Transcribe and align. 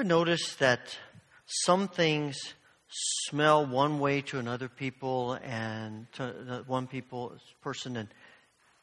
ever 0.00 0.08
notice 0.08 0.54
that 0.54 0.96
some 1.44 1.86
things 1.86 2.54
smell 2.88 3.66
one 3.66 3.98
way 4.00 4.22
to 4.22 4.38
another 4.38 4.66
people 4.66 5.34
and 5.44 6.10
to 6.12 6.64
one 6.66 6.86
people 6.86 7.34
person 7.60 7.98
and 7.98 8.08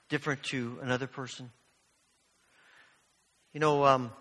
different 0.09 0.43
to 0.43 0.77
another 0.83 1.07
person? 1.07 1.49
You 3.51 3.59
know, 3.59 3.83
um, 3.83 4.11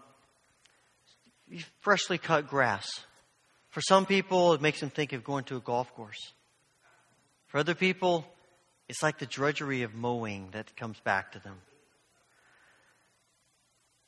freshly 1.80 2.16
cut 2.16 2.48
grass. 2.48 2.88
For 3.68 3.82
some 3.82 4.06
people, 4.06 4.54
it 4.54 4.62
makes 4.62 4.80
them 4.80 4.88
think 4.88 5.12
of 5.12 5.22
going 5.22 5.44
to 5.44 5.56
a 5.56 5.60
golf 5.60 5.92
course. 5.94 6.32
For 7.48 7.58
other 7.58 7.74
people, 7.74 8.24
it's 8.88 9.02
like 9.02 9.18
the 9.18 9.26
drudgery 9.26 9.82
of 9.82 9.94
mowing 9.94 10.48
that 10.52 10.74
comes 10.76 10.98
back 11.00 11.32
to 11.32 11.40
them. 11.40 11.58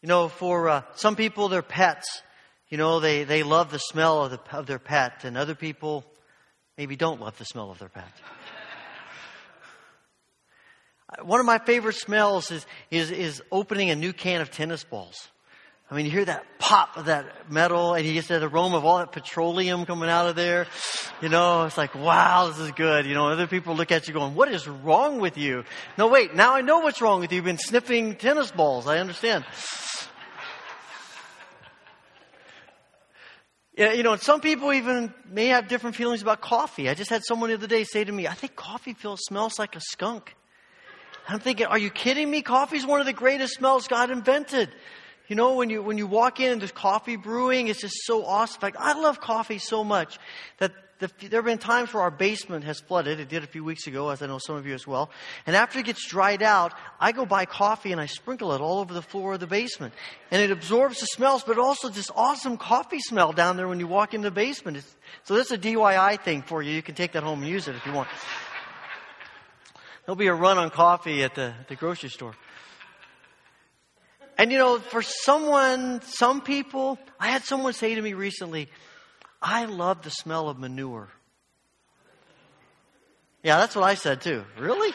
You 0.01 0.09
know, 0.09 0.29
for 0.29 0.71
uh, 0.71 0.83
some 0.95 1.17
people, 1.17 1.51
their 1.51 1.61
pets, 1.61 2.23
you 2.69 2.79
know, 2.79 3.01
they, 3.01 3.25
they 3.25 3.43
love 3.43 3.71
the 3.71 3.79
smell 3.79 4.25
of, 4.25 4.31
the, 4.33 4.41
of 4.57 4.67
their 4.67 4.79
pet, 4.79 5.25
and 5.25 5.37
other 5.37 5.55
people 5.55 6.05
maybe 6.77 6.97
don't 6.97 7.21
love 7.21 7.39
the 7.39 7.45
smell 7.45 7.71
of 7.71 7.79
their 7.79 7.89
pet. 7.89 8.13
One 11.25 11.41
of 11.41 11.47
my 11.47 11.59
favorite 11.59 11.97
smells 11.97 12.51
is, 12.51 12.67
is, 12.91 13.11
is 13.11 13.43
opening 13.51 13.89
a 13.91 13.97
new 13.97 14.13
can 14.13 14.43
of 14.43 14.51
tennis 14.51 14.85
balls. 14.85 15.29
I 15.91 15.95
mean, 15.95 16.05
you 16.05 16.11
hear 16.11 16.27
that 16.27 16.45
pop 16.59 16.99
of 16.99 17.07
that 17.07 17.51
metal 17.51 17.95
and 17.95 18.05
you 18.07 18.13
get 18.13 18.29
that 18.29 18.43
aroma 18.43 18.77
of 18.77 18.85
all 18.85 18.99
that 18.99 19.11
petroleum 19.11 19.87
coming 19.87 20.11
out 20.11 20.27
of 20.27 20.37
there. 20.37 20.67
You 21.23 21.31
know, 21.31 21.65
it's 21.65 21.79
like, 21.79 21.95
wow, 21.95 22.49
this 22.49 22.59
is 22.59 22.73
good. 22.73 23.07
You 23.07 23.15
know, 23.15 23.29
other 23.29 23.47
people 23.47 23.75
look 23.75 23.91
at 23.91 24.07
you 24.07 24.13
going, 24.13 24.35
what 24.35 24.53
is 24.53 24.69
wrong 24.69 25.19
with 25.19 25.39
you? 25.39 25.65
No, 25.97 26.09
wait, 26.09 26.35
now 26.35 26.55
I 26.55 26.61
know 26.61 26.81
what's 26.81 27.01
wrong 27.01 27.21
with 27.21 27.33
you. 27.33 27.37
You've 27.37 27.47
been 27.47 27.57
sniffing 27.57 28.17
tennis 28.17 28.51
balls. 28.51 28.87
I 28.87 28.99
understand. 28.99 29.47
You 33.79 34.03
know, 34.03 34.17
some 34.17 34.41
people 34.41 34.73
even 34.73 35.15
may 35.31 35.47
have 35.47 35.69
different 35.69 35.95
feelings 35.95 36.21
about 36.21 36.41
coffee. 36.41 36.89
I 36.89 36.95
just 36.95 37.11
had 37.11 37.25
someone 37.25 37.51
the 37.51 37.55
other 37.55 37.69
day 37.69 37.85
say 37.85 38.03
to 38.03 38.11
me, 38.11 38.27
I 38.27 38.35
think 38.35 38.57
coffee 38.57 38.93
feels, 38.93 39.21
smells 39.23 39.59
like 39.59 39.77
a 39.77 39.81
skunk. 39.81 40.35
I'm 41.29 41.39
thinking, 41.39 41.67
are 41.67 41.79
you 41.79 41.91
kidding 41.91 42.29
me? 42.29 42.43
Coffee 42.43 42.77
is 42.77 42.87
one 42.87 42.99
of 43.01 43.07
the 43.07 43.13
greatest 43.13 43.55
smells 43.55 43.87
God 43.87 44.11
invented. 44.11 44.71
You 45.29 45.37
know, 45.37 45.55
when 45.55 45.71
you, 45.71 45.83
when 45.83 45.97
you 45.97 46.07
walk 46.07 46.41
in 46.41 46.53
and 46.53 46.61
there's 46.61 46.73
coffee 46.73 47.17
brewing, 47.17 47.69
it's 47.69 47.81
just 47.81 47.97
so 48.05 48.25
awesome. 48.25 48.61
Fact, 48.61 48.77
I 48.81 48.99
love 48.99 49.21
coffee 49.21 49.59
so 49.59 49.85
much 49.85 50.19
that 50.59 50.73
the, 50.99 51.11
there 51.29 51.39
have 51.39 51.45
been 51.45 51.59
times 51.59 51.95
where 51.95 52.03
our 52.03 52.11
basement 52.11 52.65
has 52.65 52.81
flooded. 52.81 53.21
It 53.21 53.29
did 53.29 53.45
a 53.45 53.47
few 53.47 53.63
weeks 53.63 53.87
ago, 53.87 54.09
as 54.09 54.21
I 54.21 54.27
know 54.27 54.39
some 54.39 54.57
of 54.57 54.67
you 54.67 54.75
as 54.75 54.87
well. 54.87 55.11
And 55.47 55.55
after 55.55 55.79
it 55.79 55.87
gets 55.87 56.07
dried 56.09 56.43
out, 56.43 56.75
I 56.99 57.13
go 57.13 57.25
buy 57.25 57.45
coffee 57.45 57.93
and 57.93 58.01
I 58.01 58.07
sprinkle 58.07 58.53
it 58.53 58.61
all 58.61 58.81
over 58.81 58.93
the 58.93 59.03
floor 59.03 59.35
of 59.35 59.41
the 59.41 59.47
basement. 59.47 59.95
And 60.33 60.43
it 60.43 60.51
absorbs 60.51 61.01
the 61.01 61.07
smells, 61.07 61.45
but 61.45 61.57
also 61.57 61.89
this 61.89 62.11
awesome 62.17 62.57
coffee 62.57 62.99
smell 62.99 63.33
down 63.33 63.57
there 63.57 63.69
when 63.69 63.79
you 63.79 63.87
walk 63.87 64.13
in 64.13 64.23
the 64.23 64.33
basement. 64.33 64.79
It's, 64.79 64.97
so 65.23 65.37
that's 65.37 65.53
a 65.53 65.59
DIY 65.59 66.23
thing 66.23 66.43
for 66.43 66.63
you. 66.63 66.73
You 66.73 66.83
can 66.83 66.97
take 66.97 67.13
that 67.13 67.23
home 67.23 67.43
and 67.43 67.49
use 67.49 67.69
it 67.69 67.77
if 67.77 67.87
you 67.87 67.93
want. 67.93 68.09
There'll 70.05 70.17
be 70.17 70.27
a 70.27 70.35
run 70.35 70.59
on 70.59 70.71
coffee 70.71 71.23
at 71.23 71.35
the, 71.37 71.55
the 71.69 71.77
grocery 71.77 72.09
store. 72.09 72.35
And 74.37 74.51
you 74.51 74.59
know, 74.59 74.79
for 74.79 75.03
someone, 75.03 76.01
some 76.03 76.41
people, 76.41 76.99
I 77.21 77.29
had 77.29 77.45
someone 77.45 77.73
say 77.73 77.95
to 77.95 78.03
me 78.03 78.15
recently, 78.15 78.69
I 79.41 79.67
love 79.67 80.03
the 80.03 80.11
smell 80.11 80.49
of 80.49 80.59
manure. 80.59 81.09
Yeah, 83.43 83.59
that's 83.59 83.77
what 83.77 83.85
I 83.85 83.95
said 83.95 84.21
too. 84.21 84.45
Really? 84.59 84.93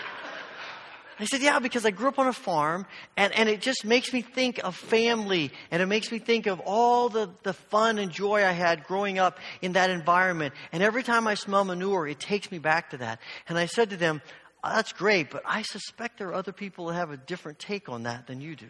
I 1.19 1.25
said, 1.25 1.41
yeah, 1.41 1.59
because 1.59 1.85
I 1.85 1.91
grew 1.91 2.08
up 2.08 2.19
on 2.19 2.27
a 2.27 2.33
farm 2.33 2.85
and, 3.16 3.31
and 3.33 3.47
it 3.47 3.61
just 3.61 3.85
makes 3.85 4.11
me 4.11 4.22
think 4.22 4.59
of 4.63 4.75
family 4.75 5.52
and 5.72 5.81
it 5.81 5.85
makes 5.85 6.11
me 6.11 6.19
think 6.19 6.47
of 6.47 6.59
all 6.66 7.08
the, 7.08 7.30
the 7.44 7.53
fun 7.53 8.00
and 8.00 8.11
joy 8.11 8.44
I 8.44 8.52
had 8.52 8.83
growing 8.85 9.19
up 9.19 9.39
in 9.61 9.73
that 9.73 9.89
environment. 9.89 10.53
And 10.72 10.81
every 10.81 11.03
time 11.03 11.28
I 11.28 11.35
smell 11.35 11.63
manure, 11.63 12.07
it 12.07 12.19
takes 12.19 12.52
me 12.52 12.57
back 12.57 12.89
to 12.89 12.97
that. 12.97 13.19
And 13.47 13.57
I 13.57 13.67
said 13.67 13.91
to 13.91 13.97
them, 13.97 14.22
ah, 14.63 14.75
that's 14.75 14.91
great, 14.91 15.30
but 15.30 15.44
I 15.45 15.61
suspect 15.61 16.18
there 16.18 16.29
are 16.29 16.34
other 16.34 16.51
people 16.51 16.88
that 16.88 16.95
have 16.95 17.12
a 17.12 17.18
different 17.18 17.59
take 17.59 17.89
on 17.89 18.03
that 18.03 18.28
than 18.28 18.41
you 18.41 18.56
do. 18.56 18.68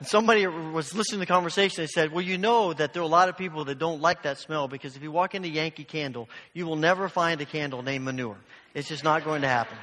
And 0.00 0.08
somebody 0.08 0.46
was 0.46 0.94
listening 0.94 1.20
to 1.20 1.26
the 1.26 1.26
conversation. 1.26 1.82
They 1.82 1.86
said, 1.86 2.12
Well, 2.12 2.24
you 2.24 2.36
know 2.36 2.72
that 2.72 2.92
there 2.92 3.02
are 3.02 3.04
a 3.04 3.08
lot 3.08 3.28
of 3.28 3.36
people 3.36 3.64
that 3.66 3.78
don't 3.78 4.00
like 4.00 4.22
that 4.22 4.38
smell 4.38 4.66
because 4.66 4.96
if 4.96 5.02
you 5.02 5.12
walk 5.12 5.34
into 5.34 5.48
Yankee 5.48 5.84
Candle, 5.84 6.28
you 6.52 6.66
will 6.66 6.76
never 6.76 7.08
find 7.08 7.40
a 7.40 7.44
candle 7.46 7.82
named 7.82 8.04
manure. 8.04 8.36
It's 8.74 8.88
just 8.88 9.04
not 9.04 9.24
going 9.24 9.42
to 9.42 9.48
happen. 9.48 9.76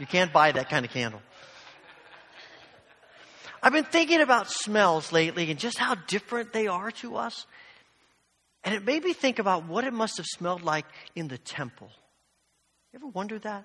You 0.00 0.06
can't 0.06 0.32
buy 0.32 0.50
that 0.52 0.68
kind 0.68 0.84
of 0.84 0.90
candle. 0.90 1.22
I've 3.62 3.72
been 3.72 3.84
thinking 3.84 4.20
about 4.20 4.50
smells 4.50 5.12
lately 5.12 5.50
and 5.50 5.58
just 5.58 5.78
how 5.78 5.94
different 5.94 6.52
they 6.52 6.66
are 6.66 6.90
to 6.90 7.16
us. 7.16 7.46
And 8.64 8.74
it 8.74 8.84
made 8.84 9.04
me 9.04 9.12
think 9.12 9.38
about 9.38 9.66
what 9.66 9.84
it 9.84 9.92
must 9.92 10.16
have 10.16 10.26
smelled 10.26 10.62
like 10.62 10.86
in 11.14 11.28
the 11.28 11.38
temple. 11.38 11.90
You 12.92 12.98
ever 12.98 13.06
wondered 13.06 13.42
that? 13.42 13.64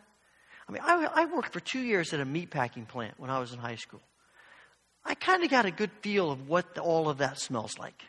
I 0.67 0.71
mean, 0.71 0.81
I, 0.85 1.09
I 1.13 1.25
worked 1.25 1.51
for 1.51 1.59
two 1.59 1.79
years 1.79 2.13
at 2.13 2.19
a 2.19 2.25
meatpacking 2.25 2.87
plant 2.87 3.15
when 3.17 3.29
I 3.29 3.39
was 3.39 3.51
in 3.51 3.59
high 3.59 3.75
school. 3.75 4.01
I 5.05 5.15
kind 5.15 5.43
of 5.43 5.49
got 5.49 5.65
a 5.65 5.71
good 5.71 5.91
feel 6.01 6.31
of 6.31 6.47
what 6.47 6.77
all 6.77 7.09
of 7.09 7.19
that 7.19 7.39
smells 7.39 7.77
like. 7.77 8.01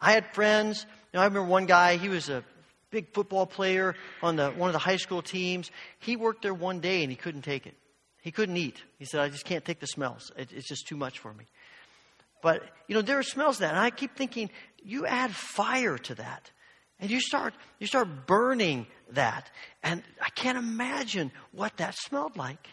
I 0.00 0.12
had 0.12 0.34
friends. 0.34 0.86
You 1.12 1.18
know, 1.18 1.20
I 1.20 1.24
remember 1.24 1.48
one 1.48 1.66
guy. 1.66 1.96
He 1.96 2.08
was 2.08 2.28
a 2.28 2.44
big 2.90 3.12
football 3.12 3.46
player 3.46 3.94
on 4.22 4.36
the 4.36 4.50
one 4.50 4.68
of 4.68 4.72
the 4.72 4.78
high 4.78 4.96
school 4.96 5.22
teams. 5.22 5.70
He 5.98 6.16
worked 6.16 6.42
there 6.42 6.54
one 6.54 6.80
day 6.80 7.02
and 7.02 7.10
he 7.10 7.16
couldn't 7.16 7.42
take 7.42 7.66
it. 7.66 7.74
He 8.20 8.30
couldn't 8.30 8.56
eat. 8.56 8.82
He 8.98 9.04
said, 9.04 9.20
"I 9.20 9.28
just 9.28 9.44
can't 9.44 9.64
take 9.64 9.80
the 9.80 9.86
smells. 9.86 10.32
It, 10.36 10.52
it's 10.52 10.68
just 10.68 10.86
too 10.86 10.96
much 10.96 11.18
for 11.18 11.32
me." 11.32 11.44
But 12.42 12.62
you 12.86 12.94
know, 12.94 13.02
there 13.02 13.18
are 13.18 13.22
smells 13.22 13.58
that, 13.58 13.70
and 13.70 13.78
I 13.78 13.90
keep 13.90 14.16
thinking, 14.16 14.50
you 14.82 15.06
add 15.06 15.32
fire 15.32 15.98
to 15.98 16.14
that. 16.16 16.50
And 17.00 17.10
you 17.10 17.20
start, 17.20 17.54
you 17.78 17.86
start 17.86 18.26
burning 18.26 18.86
that. 19.10 19.50
And 19.82 20.02
I 20.20 20.30
can't 20.30 20.58
imagine 20.58 21.30
what 21.52 21.76
that 21.76 21.94
smelled 21.96 22.36
like. 22.36 22.66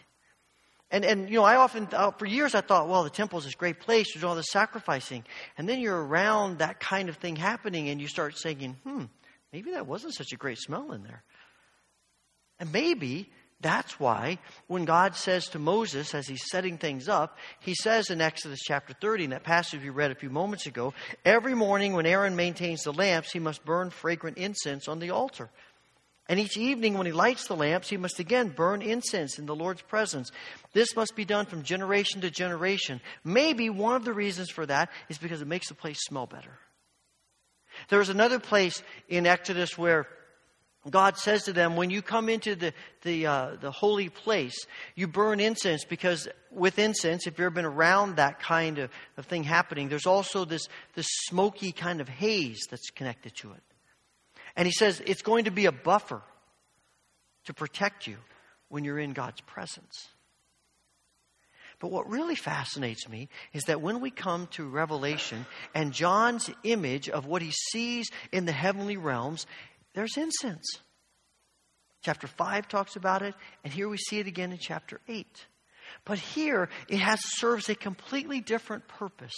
And, 0.90 1.04
and 1.04 1.28
you 1.28 1.36
know, 1.36 1.44
I 1.44 1.56
often, 1.56 1.88
for 2.18 2.26
years, 2.26 2.54
I 2.54 2.60
thought, 2.60 2.88
well, 2.88 3.02
the 3.02 3.10
temple 3.10 3.38
is 3.38 3.44
this 3.44 3.54
great 3.54 3.80
place. 3.80 4.14
There's 4.14 4.24
all 4.24 4.36
this 4.36 4.50
sacrificing. 4.50 5.24
And 5.58 5.68
then 5.68 5.80
you're 5.80 6.00
around 6.00 6.58
that 6.58 6.78
kind 6.78 7.08
of 7.08 7.16
thing 7.16 7.36
happening 7.36 7.88
and 7.88 8.00
you 8.00 8.06
start 8.06 8.38
saying, 8.38 8.76
hmm, 8.84 9.04
maybe 9.52 9.72
that 9.72 9.86
wasn't 9.86 10.14
such 10.14 10.32
a 10.32 10.36
great 10.36 10.58
smell 10.58 10.92
in 10.92 11.02
there. 11.02 11.24
And 12.60 12.72
maybe 12.72 13.30
that's 13.60 13.98
why 13.98 14.38
when 14.66 14.84
God 14.84 15.16
says 15.16 15.48
to 15.48 15.58
Moses, 15.58 16.14
as 16.14 16.28
he's 16.28 16.48
setting 16.50 16.78
things 16.78 17.08
up, 17.08 17.38
he 17.60 17.74
says 17.74 18.10
in 18.10 18.20
Exodus 18.20 18.60
chapter 18.60 18.94
30, 19.00 19.24
in 19.24 19.30
that 19.30 19.44
passage 19.44 19.82
we 19.82 19.88
read 19.88 20.10
a 20.10 20.16
few 20.16 20.30
moments 20.30 20.66
ago, 20.66 20.94
every 21.24 21.54
morning 21.54 21.94
when 21.94 22.06
Aaron 22.06 22.36
maintains 22.36 22.82
the 22.82 22.92
lamps, 22.92 23.32
he 23.32 23.38
must 23.38 23.64
burn 23.64 23.90
fragrant 23.90 24.38
incense 24.38 24.88
on 24.88 24.98
the 24.98 25.10
altar. 25.10 25.50
And 26.28 26.40
each 26.40 26.56
evening 26.56 26.98
when 26.98 27.06
he 27.06 27.12
lights 27.12 27.46
the 27.46 27.54
lamps, 27.54 27.88
he 27.88 27.96
must 27.96 28.18
again 28.18 28.48
burn 28.48 28.82
incense 28.82 29.38
in 29.38 29.46
the 29.46 29.54
Lord's 29.54 29.82
presence. 29.82 30.32
This 30.72 30.96
must 30.96 31.14
be 31.14 31.24
done 31.24 31.46
from 31.46 31.62
generation 31.62 32.20
to 32.22 32.30
generation. 32.30 33.00
Maybe 33.22 33.70
one 33.70 33.94
of 33.94 34.04
the 34.04 34.12
reasons 34.12 34.50
for 34.50 34.66
that 34.66 34.90
is 35.08 35.18
because 35.18 35.40
it 35.40 35.48
makes 35.48 35.68
the 35.68 35.74
place 35.74 35.98
smell 36.00 36.26
better. 36.26 36.58
There's 37.88 38.08
another 38.08 38.40
place 38.40 38.82
in 39.08 39.26
Exodus 39.26 39.78
where 39.78 40.08
God 40.88 41.16
says 41.16 41.44
to 41.44 41.52
them, 41.52 41.76
when 41.76 41.90
you 41.90 42.00
come 42.00 42.28
into 42.28 42.54
the, 42.54 42.72
the, 43.02 43.26
uh, 43.26 43.56
the 43.60 43.70
holy 43.70 44.08
place, 44.08 44.66
you 44.94 45.08
burn 45.08 45.40
incense 45.40 45.84
because 45.84 46.28
with 46.50 46.78
incense, 46.78 47.26
if 47.26 47.34
you've 47.34 47.46
ever 47.46 47.50
been 47.50 47.64
around 47.64 48.16
that 48.16 48.40
kind 48.40 48.78
of, 48.78 48.90
of 49.16 49.26
thing 49.26 49.44
happening, 49.44 49.88
there's 49.88 50.06
also 50.06 50.44
this, 50.44 50.68
this 50.94 51.06
smoky 51.08 51.72
kind 51.72 52.00
of 52.00 52.08
haze 52.08 52.66
that's 52.70 52.90
connected 52.90 53.34
to 53.36 53.52
it. 53.52 53.62
And 54.56 54.66
he 54.66 54.72
says 54.72 55.02
it's 55.06 55.22
going 55.22 55.44
to 55.44 55.50
be 55.50 55.66
a 55.66 55.72
buffer 55.72 56.22
to 57.44 57.54
protect 57.54 58.06
you 58.06 58.16
when 58.68 58.84
you're 58.84 58.98
in 58.98 59.12
God's 59.12 59.40
presence. 59.42 60.08
But 61.78 61.90
what 61.90 62.08
really 62.08 62.34
fascinates 62.34 63.08
me 63.08 63.28
is 63.52 63.64
that 63.64 63.82
when 63.82 64.00
we 64.00 64.10
come 64.10 64.46
to 64.52 64.66
Revelation 64.66 65.44
and 65.74 65.92
John's 65.92 66.50
image 66.62 67.10
of 67.10 67.26
what 67.26 67.42
he 67.42 67.52
sees 67.70 68.08
in 68.32 68.46
the 68.46 68.52
heavenly 68.52 68.96
realms, 68.96 69.46
there's 69.94 70.16
incense. 70.16 70.66
Chapter 72.02 72.26
5 72.26 72.68
talks 72.68 72.96
about 72.96 73.22
it, 73.22 73.34
and 73.62 73.72
here 73.72 73.88
we 73.88 73.98
see 73.98 74.18
it 74.18 74.26
again 74.26 74.52
in 74.52 74.58
chapter 74.58 75.00
8. 75.06 75.26
But 76.04 76.18
here 76.18 76.68
it 76.88 76.98
has 76.98 77.20
serves 77.22 77.68
a 77.68 77.74
completely 77.74 78.40
different 78.40 78.88
purpose. 78.88 79.34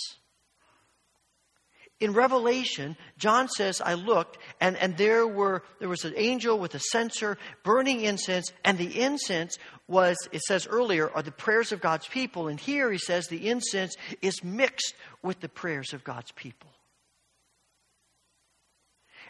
In 2.01 2.13
Revelation, 2.13 2.97
John 3.17 3.49
says, 3.49 3.81
I 3.81 3.95
looked, 3.95 4.39
and, 4.61 4.77
and 4.77 4.97
there 4.97 5.27
were 5.27 5.65
there 5.81 5.89
was 5.89 6.05
an 6.05 6.15
angel 6.17 6.57
with 6.57 6.75
a 6.77 6.79
censer 6.79 7.39
burning 7.65 8.03
incense, 8.03 8.53
and 8.65 8.79
the 8.79 9.01
incense 9.01 9.59
was, 9.89 10.17
it 10.31 10.43
says 10.43 10.69
earlier, 10.69 11.11
are 11.11 11.23
the 11.23 11.33
prayers 11.33 11.73
of 11.73 11.81
God's 11.81 12.07
people. 12.07 12.47
And 12.47 12.61
here 12.61 12.93
he 12.93 12.99
says 12.99 13.27
the 13.27 13.49
incense 13.49 13.97
is 14.23 14.45
mixed 14.45 14.95
with 15.23 15.41
the 15.41 15.49
prayers 15.49 15.93
of 15.93 16.05
God's 16.05 16.31
people. 16.33 16.71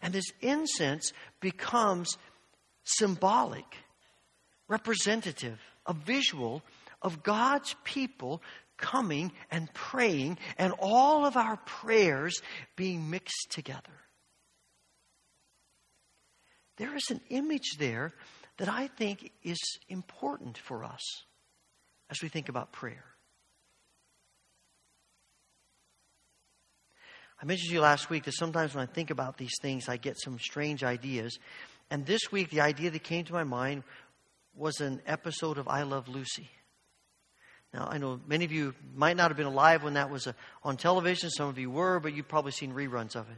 And 0.02 0.12
this 0.12 0.30
incense 0.42 1.12
becomes 1.40 2.18
symbolic, 2.84 3.64
representative, 4.68 5.58
a 5.86 5.94
visual 5.94 6.62
of 7.00 7.22
God's 7.22 7.74
people 7.84 8.42
coming 8.78 9.32
and 9.50 9.72
praying 9.74 10.38
and 10.56 10.72
all 10.78 11.26
of 11.26 11.36
our 11.36 11.58
prayers 11.58 12.40
being 12.76 13.10
mixed 13.10 13.50
together. 13.50 13.82
There 16.78 16.96
is 16.96 17.10
an 17.10 17.20
image 17.28 17.76
there 17.78 18.12
that 18.56 18.68
I 18.68 18.86
think 18.86 19.32
is 19.42 19.58
important 19.88 20.56
for 20.56 20.84
us 20.84 21.02
as 22.10 22.22
we 22.22 22.28
think 22.28 22.48
about 22.48 22.72
prayer. 22.72 23.04
I 27.40 27.46
mentioned 27.46 27.68
to 27.68 27.74
you 27.74 27.80
last 27.80 28.10
week 28.10 28.24
that 28.24 28.34
sometimes 28.34 28.74
when 28.74 28.82
I 28.82 28.92
think 28.92 29.10
about 29.10 29.36
these 29.36 29.54
things, 29.60 29.88
I 29.88 29.96
get 29.96 30.18
some 30.20 30.38
strange 30.40 30.82
ideas. 30.82 31.38
And 31.88 32.04
this 32.04 32.32
week, 32.32 32.50
the 32.50 32.62
idea 32.62 32.90
that 32.90 33.02
came 33.04 33.24
to 33.26 33.32
my 33.32 33.44
mind 33.44 33.84
was 34.56 34.80
an 34.80 35.00
episode 35.06 35.56
of 35.56 35.68
I 35.68 35.82
Love 35.82 36.08
Lucy. 36.08 36.50
Now, 37.74 37.88
I 37.90 37.98
know 37.98 38.20
many 38.26 38.44
of 38.44 38.52
you 38.52 38.74
might 38.94 39.16
not 39.16 39.30
have 39.30 39.36
been 39.36 39.46
alive 39.46 39.82
when 39.82 39.94
that 39.94 40.10
was 40.10 40.26
uh, 40.26 40.32
on 40.62 40.76
television. 40.76 41.30
Some 41.30 41.48
of 41.48 41.58
you 41.58 41.70
were, 41.70 42.00
but 42.00 42.14
you've 42.14 42.28
probably 42.28 42.52
seen 42.52 42.72
reruns 42.72 43.14
of 43.14 43.28
it. 43.28 43.36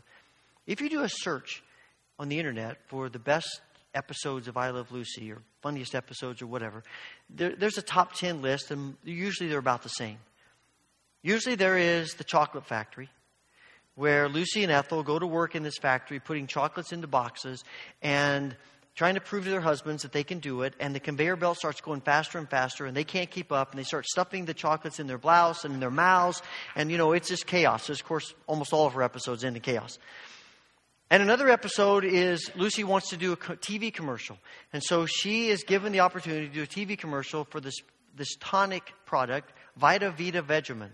If 0.67 0.81
you 0.81 0.89
do 0.89 1.03
a 1.03 1.09
search 1.09 1.63
on 2.19 2.29
the 2.29 2.39
internet 2.39 2.79
for 2.87 3.09
the 3.09 3.19
best 3.19 3.61
episodes 3.93 4.47
of 4.47 4.57
I 4.57 4.71
Love 4.71 4.93
Lucy 4.93 5.33
or 5.33 5.39
funniest 5.63 5.97
episodes 5.97 6.43
or 6.43 6.47
whatever, 6.47 6.85
there, 7.29 7.57
there's 7.57 7.77
a 7.77 7.83
top 7.83 8.15
10 8.15 8.41
list, 8.41 8.71
and 8.71 8.97
usually 9.05 9.49
they're 9.49 9.59
about 9.59 9.83
the 9.83 9.89
same. 9.89 10.19
Usually 11.23 11.57
there 11.57 11.77
is 11.77 12.15
the 12.15 12.25
chocolate 12.25 12.67
factory, 12.67 13.09
where 13.97 14.29
Lucy 14.29 14.63
and 14.63 14.71
Ethel 14.71 15.03
go 15.03 15.19
to 15.19 15.27
work 15.27 15.57
in 15.57 15.65
this 15.65 15.77
factory 15.77 16.21
putting 16.21 16.47
chocolates 16.47 16.93
into 16.93 17.09
boxes 17.09 17.65
and 18.01 18.57
trying 19.01 19.15
to 19.15 19.21
prove 19.23 19.45
to 19.45 19.51
their 19.51 19.63
husbands 19.63 20.03
that 20.03 20.13
they 20.13 20.23
can 20.23 20.41
do 20.41 20.61
it, 20.61 20.75
and 20.79 20.95
the 20.95 21.01
conveyor 21.01 21.35
belt 21.35 21.57
starts 21.57 21.81
going 21.81 22.03
faster 22.03 22.37
and 22.37 22.51
faster, 22.51 22.85
and 22.85 22.95
they 22.95 23.03
can't 23.03 23.31
keep 23.31 23.51
up, 23.51 23.71
and 23.71 23.79
they 23.79 23.83
start 23.83 24.05
stuffing 24.05 24.45
the 24.45 24.53
chocolates 24.53 25.01
in 25.01 25.07
their 25.07 25.17
blouse 25.17 25.65
and 25.65 25.73
in 25.73 25.81
their 25.81 25.91
mouths, 25.91 26.43
and 26.77 26.91
you 26.91 26.99
know, 26.99 27.13
it's 27.13 27.27
just 27.27 27.47
chaos. 27.47 27.89
Of 27.89 28.05
course, 28.05 28.35
almost 28.47 28.75
all 28.75 28.85
of 28.85 28.93
her 28.93 29.03
episodes 29.03 29.43
end 29.43 29.57
in 29.57 29.63
chaos. 29.63 29.99
And 31.09 31.23
another 31.23 31.49
episode 31.49 32.05
is 32.05 32.51
Lucy 32.57 32.85
wants 32.85 33.09
to 33.09 33.17
do 33.17 33.33
a 33.33 33.37
TV 33.39 33.91
commercial. 33.91 34.37
And 34.75 34.83
so 34.85 35.07
she 35.07 35.49
is 35.49 35.65
given 35.65 35.93
the 35.93 36.01
opportunity 36.01 36.49
to 36.49 36.53
do 36.53 36.63
a 36.65 36.67
TV 36.67 36.99
commercial 36.99 37.45
for 37.45 37.59
this, 37.59 37.77
this 38.17 38.37
tonic 38.39 38.93
product, 39.07 39.51
Vitameatavegamin. 39.81 40.91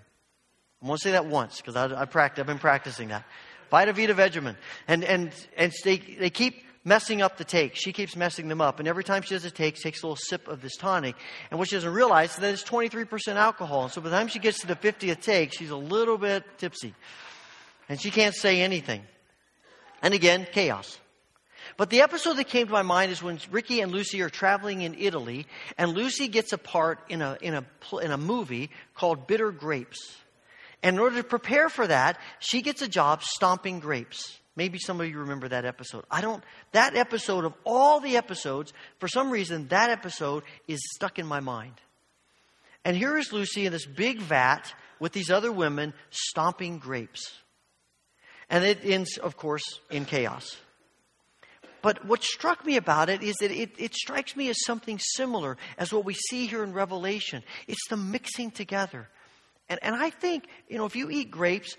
I'm 0.81 0.87
going 0.87 0.97
to 0.97 1.03
say 1.03 1.11
that 1.11 1.27
once 1.27 1.57
because 1.57 1.75
I, 1.75 2.03
I 2.03 2.05
practice, 2.05 2.41
I've 2.41 2.47
been 2.47 2.61
practicing 2.61 3.09
that. 3.09 3.25
Vitameatavegamin. 3.73 4.55
And, 4.87 5.03
and, 5.03 5.33
and 5.57 5.73
they, 5.83 5.97
they 5.97 6.31
keep 6.31 6.66
messing 6.87 7.21
up 7.21 7.37
the 7.37 7.45
takes. 7.45 7.81
She 7.81 7.93
keeps 7.93 8.17
messing 8.17 8.49
them 8.49 8.61
up. 8.63 8.79
And 8.79 8.89
every 8.89 9.05
time 9.05 9.23
she 9.23 9.35
does 9.35 9.45
a 9.45 9.51
take, 9.51 9.77
she 9.77 9.83
takes 9.83 10.03
a 10.03 10.07
little 10.07 10.17
sip 10.17 10.49
of 10.49 10.63
this 10.63 10.77
tonic. 10.77 11.17
And 11.51 11.59
what 11.59 11.69
she 11.69 11.77
doesn't 11.77 11.93
realize 11.93 12.31
is 12.31 12.37
that 12.37 12.55
it's 12.55 12.63
23% 12.63 13.35
alcohol. 13.35 13.85
And 13.85 13.93
so 13.93 14.01
by 14.01 14.09
the 14.09 14.17
time 14.17 14.29
she 14.29 14.39
gets 14.39 14.61
to 14.61 14.69
the 14.69 14.77
50th 14.77 15.21
take, 15.21 15.53
she's 15.53 15.71
a 15.71 15.77
little 15.77 16.17
bit 16.17 16.45
tipsy. 16.57 16.95
And 17.89 18.01
she 18.01 18.11
can't 18.11 18.35
say 18.35 18.63
anything. 18.63 19.03
And 20.01 20.15
again, 20.15 20.47
chaos. 20.53 20.99
But 21.77 21.91
the 21.91 22.03
episode 22.03 22.37
that 22.37 22.47
came 22.47 22.67
to 22.67 22.73
my 22.73 22.83
mind 22.83 23.11
is 23.11 23.23
when 23.23 23.41
Ricky 23.51 23.81
and 23.81 23.91
Lucy 23.91 24.23
are 24.23 24.31
traveling 24.31 24.83
in 24.83 24.95
Italy, 24.95 25.47
and 25.77 25.93
Lucy 25.93 26.29
gets 26.29 26.53
a 26.53 26.59
part 26.59 27.01
in 27.09 27.21
a, 27.21 27.37
in 27.43 27.55
a, 27.55 27.65
in 27.99 28.13
a 28.13 28.17
movie 28.17 28.71
called 28.95 29.27
Bitter 29.27 29.51
Grapes. 29.51 30.17
And 30.83 30.95
in 30.95 31.01
order 31.01 31.17
to 31.17 31.25
prepare 31.25 31.69
for 31.69 31.87
that, 31.87 32.19
she 32.39 32.63
gets 32.63 32.81
a 32.83 32.89
job 32.89 33.25
stomping 33.25 33.81
grapes. 33.81 34.39
Maybe 34.57 34.79
some 34.79 35.01
of 35.01 35.07
you 35.07 35.19
remember 35.19 35.49
that 35.49 35.67
episode. 35.67 36.05
I 36.11 36.23
don't, 36.23 36.43
that 36.73 36.97
episode 36.97 37.45
of 37.45 37.53
all 37.65 38.01
the 38.01 38.17
episodes, 38.17 38.73
for 38.99 39.07
some 39.07 39.31
reason, 39.31 39.69
that 39.69 39.91
episode 39.91 40.45
is 40.67 40.81
stuck 40.95 41.19
in 41.19 41.27
my 41.27 41.41
mind. 41.41 41.75
And 42.85 42.97
here 42.97 43.19
is 43.19 43.33
Lucy 43.33 43.67
in 43.67 43.73
this 43.73 43.85
big 43.85 44.19
vat 44.19 44.73
with 44.99 45.13
these 45.13 45.31
other 45.31 45.53
women 45.53 45.93
stomping 46.11 46.79
grapes. 46.79 47.39
And 48.49 48.65
it 48.65 48.79
ends, 48.83 49.19
of 49.19 49.37
course, 49.37 49.65
in 49.91 50.07
chaos. 50.07 50.57
But 51.83 52.07
what 52.07 52.23
struck 52.23 52.65
me 52.65 52.77
about 52.77 53.11
it 53.11 53.23
is 53.23 53.37
that 53.41 53.51
it, 53.51 53.73
it, 53.79 53.95
strikes 53.95 54.35
me 54.35 54.49
as 54.49 54.65
something 54.65 54.99
similar 54.99 55.57
as 55.79 55.93
what 55.93 56.05
we 56.05 56.15
see 56.15 56.47
here 56.47 56.65
in 56.65 56.73
Revelation. 56.73 57.43
It's 57.69 57.89
the 57.91 57.97
mixing 57.97 58.51
together. 58.51 59.09
And, 59.69 59.79
and 59.83 59.95
I 59.95 60.11
think, 60.11 60.49
you 60.69 60.79
know, 60.79 60.87
if 60.87 60.97
you 60.97 61.11
eat 61.11 61.31
grapes, 61.31 61.77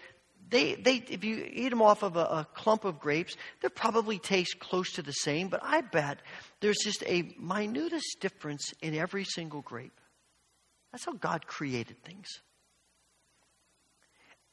they, 0.50 0.76
they, 0.76 1.04
if 1.10 1.24
you 1.24 1.48
eat 1.52 1.70
them 1.70 1.82
off 1.82 2.04
of 2.04 2.16
a, 2.16 2.22
a 2.22 2.48
clump 2.54 2.86
of 2.86 3.00
grapes, 3.00 3.36
they 3.62 3.70
probably 3.70 4.20
taste 4.20 4.60
close 4.60 4.94
to 4.94 5.02
the 5.02 5.12
same, 5.12 5.50
but 5.50 5.60
I 5.64 5.82
bet 5.82 6.20
there's 6.62 6.78
just 6.84 7.04
a 7.06 7.36
minutest 7.40 8.20
difference 8.22 8.74
in 8.82 8.96
every 8.96 9.24
single 9.24 9.62
grape. 9.62 10.00
That's 10.92 11.06
how 11.06 11.14
God 11.14 11.48
created 11.48 12.02
things. 12.04 12.28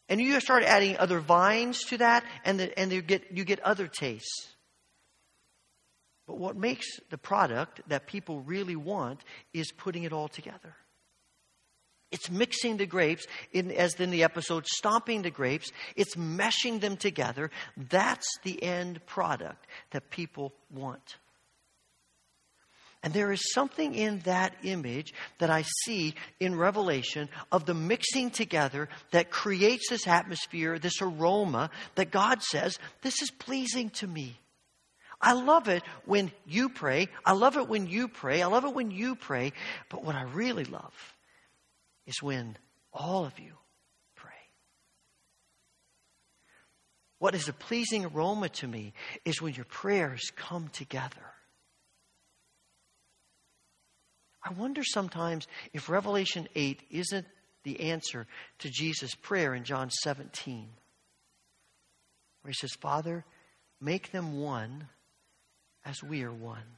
And 0.08 0.20
you 0.20 0.38
start 0.40 0.64
adding 0.64 0.98
other 0.98 1.20
vines 1.20 1.80
to 1.84 1.98
that, 1.98 2.24
and, 2.44 2.60
the, 2.60 2.78
and 2.78 2.92
you, 2.92 3.00
get, 3.00 3.32
you 3.32 3.44
get 3.44 3.60
other 3.60 3.86
tastes. 3.86 4.48
But 6.26 6.38
what 6.38 6.56
makes 6.56 6.86
the 7.10 7.18
product 7.18 7.82
that 7.88 8.06
people 8.06 8.40
really 8.40 8.76
want 8.76 9.20
is 9.52 9.70
putting 9.72 10.04
it 10.04 10.12
all 10.12 10.28
together. 10.28 10.74
It's 12.14 12.30
mixing 12.30 12.76
the 12.76 12.86
grapes, 12.86 13.26
in, 13.52 13.72
as 13.72 13.94
in 13.94 14.12
the 14.12 14.22
episode, 14.22 14.68
stomping 14.68 15.22
the 15.22 15.32
grapes. 15.32 15.72
It's 15.96 16.14
meshing 16.14 16.80
them 16.80 16.96
together. 16.96 17.50
That's 17.76 18.28
the 18.44 18.62
end 18.62 19.04
product 19.04 19.66
that 19.90 20.10
people 20.10 20.52
want. 20.70 21.16
And 23.02 23.12
there 23.12 23.32
is 23.32 23.52
something 23.52 23.96
in 23.96 24.20
that 24.20 24.54
image 24.62 25.12
that 25.38 25.50
I 25.50 25.64
see 25.82 26.14
in 26.38 26.54
Revelation 26.54 27.28
of 27.50 27.66
the 27.66 27.74
mixing 27.74 28.30
together 28.30 28.88
that 29.10 29.32
creates 29.32 29.90
this 29.90 30.06
atmosphere, 30.06 30.78
this 30.78 31.02
aroma 31.02 31.68
that 31.96 32.12
God 32.12 32.42
says, 32.42 32.78
This 33.02 33.22
is 33.22 33.32
pleasing 33.32 33.90
to 33.90 34.06
me. 34.06 34.38
I 35.20 35.32
love 35.32 35.68
it 35.68 35.82
when 36.04 36.30
you 36.46 36.68
pray. 36.68 37.08
I 37.26 37.32
love 37.32 37.56
it 37.56 37.68
when 37.68 37.88
you 37.88 38.06
pray. 38.06 38.40
I 38.40 38.46
love 38.46 38.64
it 38.64 38.72
when 38.72 38.92
you 38.92 39.16
pray. 39.16 39.52
But 39.88 40.04
what 40.04 40.14
I 40.14 40.22
really 40.22 40.64
love 40.64 41.13
is 42.06 42.22
when 42.22 42.56
all 42.92 43.24
of 43.24 43.38
you 43.38 43.52
pray. 44.14 44.30
What 47.18 47.34
is 47.34 47.48
a 47.48 47.52
pleasing 47.52 48.04
aroma 48.04 48.48
to 48.50 48.66
me 48.68 48.92
is 49.24 49.40
when 49.40 49.54
your 49.54 49.64
prayers 49.64 50.30
come 50.36 50.68
together. 50.68 51.34
I 54.42 54.52
wonder 54.52 54.82
sometimes 54.84 55.48
if 55.72 55.88
Revelation 55.88 56.48
8 56.54 56.82
isn't 56.90 57.26
the 57.62 57.80
answer 57.80 58.26
to 58.58 58.70
Jesus' 58.70 59.14
prayer 59.14 59.54
in 59.54 59.64
John 59.64 59.88
17, 59.90 60.68
where 62.42 62.50
he 62.50 62.54
says, 62.54 62.74
Father, 62.74 63.24
make 63.80 64.12
them 64.12 64.38
one 64.38 64.88
as 65.84 66.02
we 66.02 66.24
are 66.24 66.32
one. 66.32 66.76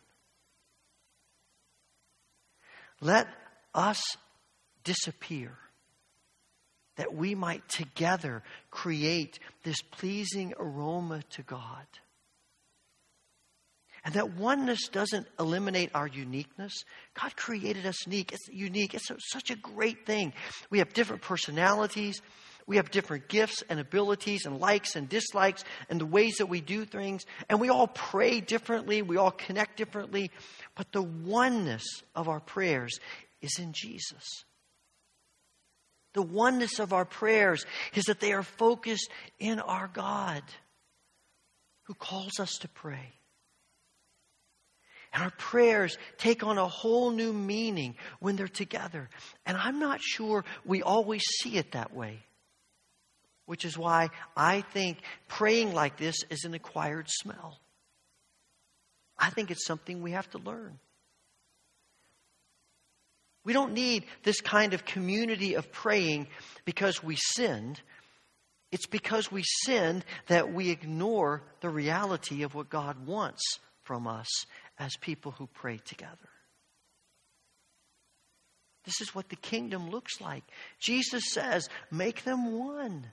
Let 3.01 3.27
us 3.75 4.01
disappear 4.87 5.53
that 6.97 7.15
we 7.15 7.35
might 7.35 7.69
together 7.69 8.43
create 8.71 9.39
this 9.65 9.83
pleasing 9.83 10.55
aroma 10.59 11.23
to 11.31 11.43
God. 11.43 11.87
And 14.05 14.15
that 14.15 14.35
oneness 14.35 14.89
doesn't 14.89 15.27
eliminate 15.39 15.91
our 15.93 16.07
uniqueness. 16.07 16.85
God 17.21 17.35
created 17.35 17.85
us 17.87 18.07
unique. 18.07 18.33
It's 18.33 18.49
unique. 18.49 18.95
It's 18.95 19.11
such 19.33 19.51
a 19.51 19.57
great 19.57 20.07
thing. 20.07 20.33
We 20.71 20.79
have 20.79 20.93
different 20.93 21.23
personalities. 21.23 22.23
We 22.69 22.77
have 22.77 22.93
different 22.93 23.29
gifts 23.29 23.65
and 23.69 23.81
abilities 23.81 24.47
and 24.47 24.61
likes 24.61 24.95
and 24.95 25.09
dislikes 25.09 25.65
and 25.91 26.01
the 26.01 26.07
ways 26.07 26.37
that 26.37 26.47
we 26.47 26.61
do 26.61 26.85
things. 26.85 27.27
And 27.49 27.61
we 27.61 27.69
all 27.69 27.89
pray 27.89 28.41
differently. 28.41 29.03
We 29.03 29.17
all 29.17 29.33
connect 29.33 29.77
differently. 29.77 30.31
But 30.77 30.93
the 30.93 31.03
oneness 31.03 31.85
of 32.15 32.29
our 32.29 32.41
prayers 32.41 33.01
is 33.43 33.59
in 33.59 33.73
Jesus. 33.73 34.45
The 36.17 36.23
oneness 36.23 36.79
of 36.79 36.95
our 36.95 37.05
prayers 37.05 37.67
is 37.95 38.05
that 38.05 38.21
they 38.21 38.33
are 38.33 38.43
focused 38.43 39.11
in 39.39 39.61
our 39.61 39.87
God 39.87 40.43
who 41.83 41.93
calls 41.93 42.41
us 42.41 42.57
to 42.61 42.69
pray. 42.69 43.13
And 45.13 45.23
our 45.23 45.31
prayers 45.33 45.99
take 46.17 46.43
on 46.43 46.57
a 46.57 46.67
whole 46.67 47.11
new 47.11 47.35
meaning 47.35 47.97
when 48.19 48.35
they're 48.37 48.49
together. 48.49 49.11
And 49.45 49.59
I'm 49.59 49.79
not 49.79 50.01
sure 50.01 50.47
we 50.65 50.83
always 50.83 51.23
see 51.43 51.59
it 51.59 51.73
that 51.73 51.95
way. 51.95 52.21
Which 53.45 53.67
is 53.67 53.77
why 53.77 54.09
I 54.35 54.63
think 54.63 54.97
praying 55.29 55.75
like 55.75 55.99
this 55.99 56.17
is 56.31 56.45
an 56.45 56.55
acquired 56.55 57.11
smell. 57.11 57.61
I 59.19 59.29
think 59.29 59.51
it's 59.51 59.67
something 59.67 60.01
we 60.01 60.13
have 60.13 60.31
to 60.31 60.39
learn. 60.39 60.79
We 63.47 63.53
don't 63.53 63.75
need 63.75 64.07
this 64.25 64.41
kind 64.41 64.75
of 64.75 64.85
community 64.85 65.55
of 65.55 65.71
praying 65.71 66.27
because 66.65 67.01
we 67.01 67.15
sinned. 67.17 67.81
It's 68.73 68.89
because 68.89 69.31
we 69.31 69.45
sinned 69.45 70.05
that 70.27 70.53
we 70.53 70.71
ignore 70.71 71.45
the 71.61 71.71
reality 71.71 72.43
of 72.43 72.57
what 72.57 72.69
God 72.69 73.07
wants 73.07 73.61
from 73.85 74.09
us 74.09 74.27
as 74.81 74.97
people 74.97 75.31
who 75.31 75.47
pray 75.47 75.79
together. 75.85 76.29
This 78.85 79.01
is 79.01 79.15
what 79.15 79.29
the 79.29 79.37
kingdom 79.37 79.91
looks 79.91 80.21
like. 80.21 80.43
Jesus 80.81 81.33
says, 81.33 81.69
make 81.93 82.25
them 82.25 82.59
one. 82.59 83.07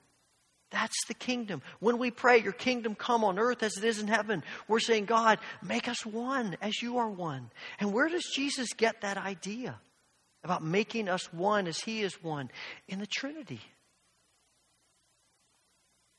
That's 0.71 0.97
the 1.07 1.13
kingdom. 1.13 1.61
When 1.79 1.99
we 1.99 2.09
pray, 2.09 2.41
Your 2.41 2.53
kingdom 2.53 2.95
come 2.95 3.23
on 3.23 3.37
earth 3.37 3.61
as 3.61 3.77
it 3.77 3.83
is 3.83 3.99
in 3.99 4.07
heaven, 4.07 4.41
we're 4.67 4.79
saying, 4.79 5.05
God, 5.05 5.37
make 5.61 5.87
us 5.87 6.03
one 6.03 6.57
as 6.59 6.81
you 6.81 6.97
are 6.97 7.09
one. 7.09 7.51
And 7.79 7.93
where 7.93 8.09
does 8.09 8.25
Jesus 8.33 8.73
get 8.73 9.01
that 9.01 9.17
idea 9.17 9.79
about 10.43 10.63
making 10.63 11.07
us 11.07 11.31
one 11.31 11.67
as 11.67 11.79
He 11.79 12.01
is 12.01 12.13
one? 12.23 12.49
In 12.87 12.99
the 12.99 13.07
Trinity. 13.07 13.61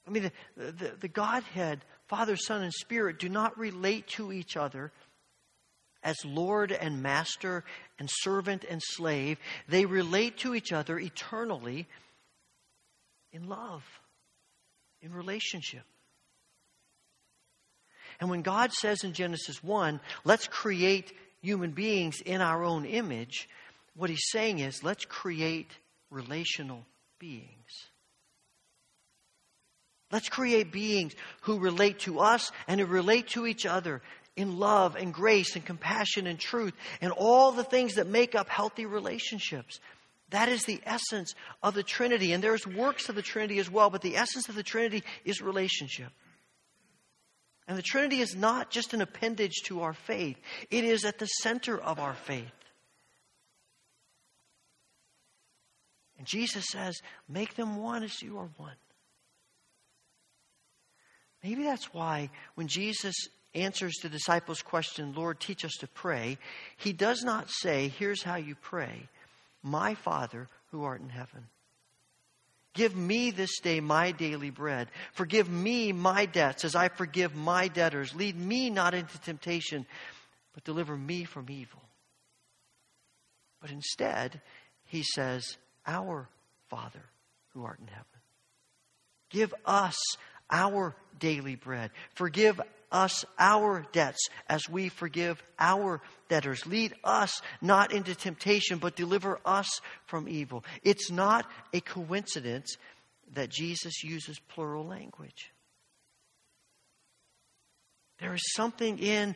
I 0.07 0.11
mean, 0.11 0.31
the, 0.57 0.73
the, 0.73 0.93
the 1.01 1.09
Godhead, 1.09 1.85
Father, 2.09 2.37
Son, 2.37 2.63
and 2.63 2.73
Spirit, 2.73 3.19
do 3.19 3.29
not 3.29 3.59
relate 3.59 4.07
to 4.09 4.33
each 4.33 4.57
other 4.57 4.93
as 6.03 6.17
Lord 6.25 6.71
and 6.71 7.03
Master 7.03 7.65
and 7.99 8.09
servant 8.11 8.65
and 8.69 8.83
slave. 8.83 9.39
They 9.69 9.87
relate 9.87 10.39
to 10.39 10.55
each 10.55 10.73
other 10.73 10.99
eternally 10.99 11.87
in 13.33 13.49
love 13.49 13.83
in 15.01 15.13
relationship. 15.13 15.83
And 18.21 18.31
when 18.31 18.43
God 18.43 18.73
says 18.73 19.03
in 19.03 19.13
Genesis 19.13 19.63
1, 19.63 20.01
let's 20.25 20.47
create 20.47 21.13
human 21.43 21.73
beings 21.73 22.21
in 22.25 22.41
our 22.41 22.65
own 22.65 22.85
image, 22.85 23.49
what 23.97 24.11
he's 24.11 24.29
saying 24.31 24.59
is 24.59 24.83
let's 24.83 25.05
create 25.05 25.71
relational 26.11 26.85
beings. 27.19 27.89
Let's 30.11 30.29
create 30.29 30.71
beings 30.71 31.15
who 31.43 31.59
relate 31.59 32.01
to 32.01 32.21
us 32.21 32.53
and 32.69 32.81
who 32.81 32.87
relate 32.87 33.29
to 33.31 33.47
each 33.47 33.67
other 33.67 34.01
in 34.37 34.59
love 34.59 34.97
and 34.97 35.13
grace 35.13 35.57
and 35.57 35.65
compassion 35.65 36.27
and 36.27 36.39
truth 36.39 36.73
and 37.01 37.13
all 37.13 37.53
the 37.53 37.65
things 37.65 37.95
that 37.95 38.07
make 38.07 38.35
up 38.35 38.49
healthy 38.49 38.87
relationships. 38.87 39.81
That 40.31 40.49
is 40.49 40.65
the 40.65 40.81
essence 40.85 41.35
of 41.63 41.75
the 41.75 41.83
Trinity. 41.83 42.33
And 42.33 42.43
there's 42.43 42.67
works 42.67 43.09
of 43.09 43.15
the 43.15 43.23
Trinity 43.23 43.59
as 43.59 43.71
well, 43.71 43.91
but 43.91 44.03
the 44.03 44.17
essence 44.17 44.49
of 44.49 44.55
the 44.55 44.63
Trinity 44.63 45.05
is 45.25 45.41
relationship. 45.41 46.11
And 47.67 47.79
the 47.79 47.83
Trinity 47.83 48.21
is 48.21 48.35
not 48.35 48.71
just 48.71 48.95
an 48.95 49.01
appendage 49.01 49.63
to 49.65 49.83
our 49.83 49.95
faith, 49.95 50.37
it 50.71 50.85
is 50.85 51.05
at 51.05 51.19
the 51.19 51.27
center 51.27 51.79
of 51.81 51.99
our 51.99 52.15
faith. 52.15 52.53
And 56.25 56.29
Jesus 56.31 56.65
says, 56.71 57.03
Make 57.29 57.55
them 57.55 57.77
one 57.77 58.03
as 58.03 58.23
you 58.23 58.39
are 58.39 58.49
one. 58.57 58.77
Maybe 61.43 61.65
that's 61.65 61.93
why 61.93 62.31
when 62.55 62.67
Jesus 62.67 63.15
answers 63.55 63.93
the 64.01 64.09
disciples' 64.09 64.63
question, 64.63 65.13
Lord, 65.13 65.39
teach 65.39 65.67
us 65.67 65.75
to 65.81 65.87
pray, 65.87 66.39
he 66.79 66.95
does 66.95 67.23
not 67.25 67.51
say, 67.51 67.89
Here's 67.89 68.23
how 68.23 68.37
you 68.37 68.55
pray 68.55 69.11
my 69.63 69.97
Father 69.97 70.49
who 70.71 70.85
art 70.85 71.03
in 71.03 71.11
heaven. 71.11 71.45
Give 72.73 72.97
me 72.97 73.31
this 73.31 73.61
day 73.61 73.81
my 73.81 74.11
daily 74.11 74.49
bread. 74.49 74.89
Forgive 75.13 75.51
me 75.51 75.93
my 75.93 76.25
debts 76.25 76.65
as 76.65 76.75
I 76.75 76.89
forgive 76.89 77.35
my 77.35 77.69
debtors. 77.69 78.15
Lead 78.15 78.41
me 78.41 78.71
not 78.71 78.95
into 78.95 79.21
temptation, 79.21 79.85
but 80.55 80.65
deliver 80.65 80.97
me 80.97 81.25
from 81.25 81.51
evil. 81.51 81.83
But 83.61 83.71
instead, 83.71 84.41
he 84.87 85.03
says, 85.03 85.59
Our 85.87 86.29
Father 86.69 87.03
who 87.53 87.65
art 87.65 87.79
in 87.81 87.87
heaven. 87.87 88.05
Give 89.31 89.55
us 89.65 89.97
our 90.51 90.95
daily 91.19 91.57
bread. 91.57 91.91
Forgive 92.15 92.61
us 92.93 93.25
our 93.39 93.85
debts 93.93 94.29
as 94.49 94.69
we 94.69 94.89
forgive 94.89 95.43
our 95.59 96.01
debtors. 96.29 96.65
Lead 96.67 96.95
us 97.03 97.41
not 97.61 97.93
into 97.93 98.15
temptation, 98.15 98.79
but 98.79 98.97
deliver 98.97 99.41
us 99.45 99.81
from 100.07 100.29
evil. 100.29 100.65
It's 100.83 101.11
not 101.11 101.47
a 101.73 101.81
coincidence 101.81 102.77
that 103.33 103.51
Jesus 103.51 104.05
uses 104.05 104.39
plural 104.49 104.87
language. 104.87 105.51
There 108.21 108.35
is 108.35 108.53
something 108.55 108.99
in 108.99 109.35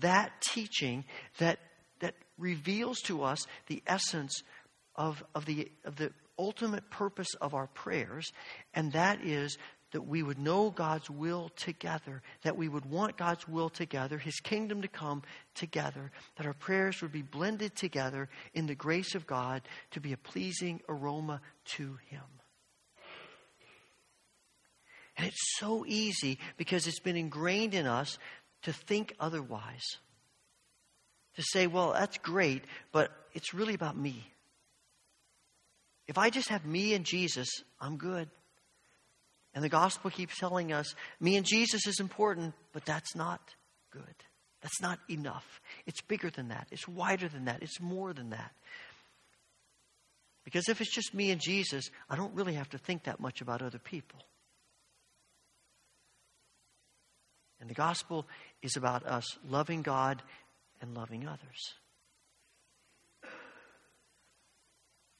that 0.00 0.32
teaching 0.42 1.04
that, 1.38 1.58
that 2.00 2.14
reveals 2.36 3.00
to 3.02 3.22
us 3.22 3.46
the 3.68 3.82
essence 3.86 4.42
of, 4.98 5.24
of, 5.34 5.46
the, 5.46 5.70
of 5.84 5.96
the 5.96 6.12
ultimate 6.38 6.90
purpose 6.90 7.32
of 7.40 7.54
our 7.54 7.68
prayers, 7.68 8.32
and 8.74 8.92
that 8.92 9.24
is 9.24 9.56
that 9.92 10.02
we 10.02 10.22
would 10.22 10.38
know 10.38 10.68
God's 10.70 11.08
will 11.08 11.50
together, 11.56 12.20
that 12.42 12.58
we 12.58 12.68
would 12.68 12.84
want 12.84 13.16
God's 13.16 13.48
will 13.48 13.70
together, 13.70 14.18
His 14.18 14.38
kingdom 14.40 14.82
to 14.82 14.88
come 14.88 15.22
together, 15.54 16.10
that 16.36 16.46
our 16.46 16.52
prayers 16.52 17.00
would 17.00 17.12
be 17.12 17.22
blended 17.22 17.74
together 17.74 18.28
in 18.52 18.66
the 18.66 18.74
grace 18.74 19.14
of 19.14 19.26
God 19.26 19.62
to 19.92 20.00
be 20.00 20.12
a 20.12 20.18
pleasing 20.18 20.82
aroma 20.88 21.40
to 21.76 21.96
Him. 22.10 22.20
And 25.16 25.26
it's 25.26 25.56
so 25.58 25.84
easy 25.86 26.38
because 26.58 26.86
it's 26.86 27.00
been 27.00 27.16
ingrained 27.16 27.72
in 27.72 27.86
us 27.86 28.18
to 28.62 28.72
think 28.72 29.14
otherwise. 29.18 29.96
To 31.36 31.42
say, 31.42 31.66
well, 31.66 31.92
that's 31.92 32.18
great, 32.18 32.64
but 32.92 33.10
it's 33.32 33.54
really 33.54 33.74
about 33.74 33.96
me. 33.96 34.26
If 36.08 36.16
I 36.16 36.30
just 36.30 36.48
have 36.48 36.64
me 36.64 36.94
and 36.94 37.04
Jesus, 37.04 37.48
I'm 37.80 37.98
good. 37.98 38.28
And 39.54 39.62
the 39.62 39.68
gospel 39.68 40.10
keeps 40.10 40.38
telling 40.38 40.72
us 40.72 40.94
me 41.20 41.36
and 41.36 41.46
Jesus 41.46 41.86
is 41.86 42.00
important, 42.00 42.54
but 42.72 42.84
that's 42.84 43.14
not 43.14 43.40
good. 43.90 44.02
That's 44.62 44.80
not 44.80 44.98
enough. 45.08 45.60
It's 45.86 46.00
bigger 46.00 46.30
than 46.30 46.48
that, 46.48 46.68
it's 46.70 46.88
wider 46.88 47.28
than 47.28 47.44
that, 47.44 47.62
it's 47.62 47.80
more 47.80 48.12
than 48.12 48.30
that. 48.30 48.52
Because 50.44 50.68
if 50.70 50.80
it's 50.80 50.94
just 50.94 51.12
me 51.12 51.30
and 51.30 51.40
Jesus, 51.40 51.90
I 52.08 52.16
don't 52.16 52.34
really 52.34 52.54
have 52.54 52.70
to 52.70 52.78
think 52.78 53.04
that 53.04 53.20
much 53.20 53.42
about 53.42 53.60
other 53.60 53.78
people. 53.78 54.20
And 57.60 57.68
the 57.68 57.74
gospel 57.74 58.26
is 58.62 58.76
about 58.76 59.04
us 59.04 59.26
loving 59.46 59.82
God 59.82 60.22
and 60.80 60.94
loving 60.94 61.26
others. 61.26 61.74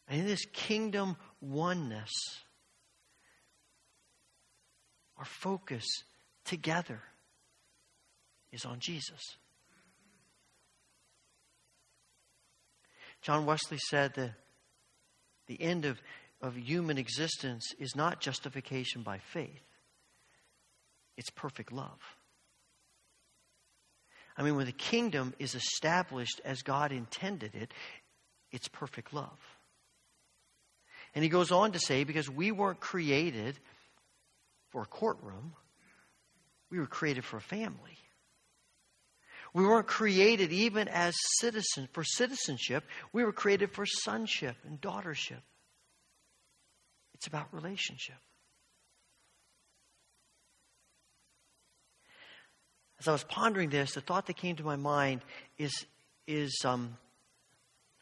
And 0.08 0.20
in 0.20 0.26
this 0.26 0.44
kingdom 0.52 1.16
oneness, 1.40 2.10
our 5.18 5.24
focus 5.24 5.84
together 6.44 7.02
is 8.52 8.64
on 8.64 8.80
Jesus. 8.80 9.20
John 13.20 13.44
Wesley 13.44 13.78
said 13.90 14.14
that 14.14 14.32
the 15.46 15.60
end 15.60 15.84
of, 15.84 16.00
of 16.40 16.56
human 16.56 16.98
existence 16.98 17.64
is 17.78 17.94
not 17.94 18.20
justification 18.20 19.02
by 19.02 19.18
faith, 19.18 19.62
it's 21.16 21.30
perfect 21.30 21.72
love. 21.72 21.98
I 24.36 24.42
mean, 24.42 24.54
when 24.54 24.66
the 24.66 24.72
kingdom 24.72 25.34
is 25.40 25.56
established 25.56 26.40
as 26.44 26.62
God 26.62 26.92
intended 26.92 27.56
it, 27.56 27.74
it's 28.52 28.68
perfect 28.68 29.12
love. 29.12 29.57
And 31.18 31.24
he 31.24 31.30
goes 31.30 31.50
on 31.50 31.72
to 31.72 31.80
say, 31.80 32.04
because 32.04 32.30
we 32.30 32.52
weren't 32.52 32.78
created 32.78 33.58
for 34.70 34.82
a 34.82 34.86
courtroom. 34.86 35.52
We 36.70 36.78
were 36.78 36.86
created 36.86 37.24
for 37.24 37.38
a 37.38 37.40
family. 37.40 37.98
We 39.52 39.64
weren't 39.64 39.88
created 39.88 40.52
even 40.52 40.86
as 40.86 41.16
citizens 41.40 41.88
for 41.92 42.04
citizenship. 42.04 42.84
We 43.12 43.24
were 43.24 43.32
created 43.32 43.72
for 43.72 43.84
sonship 43.84 44.54
and 44.64 44.80
daughtership. 44.80 45.40
It's 47.14 47.26
about 47.26 47.52
relationship. 47.52 48.14
As 53.00 53.08
I 53.08 53.12
was 53.12 53.24
pondering 53.24 53.70
this, 53.70 53.94
the 53.94 54.02
thought 54.02 54.26
that 54.26 54.36
came 54.36 54.54
to 54.54 54.64
my 54.64 54.76
mind 54.76 55.22
is, 55.58 55.84
is 56.28 56.56
um, 56.64 56.96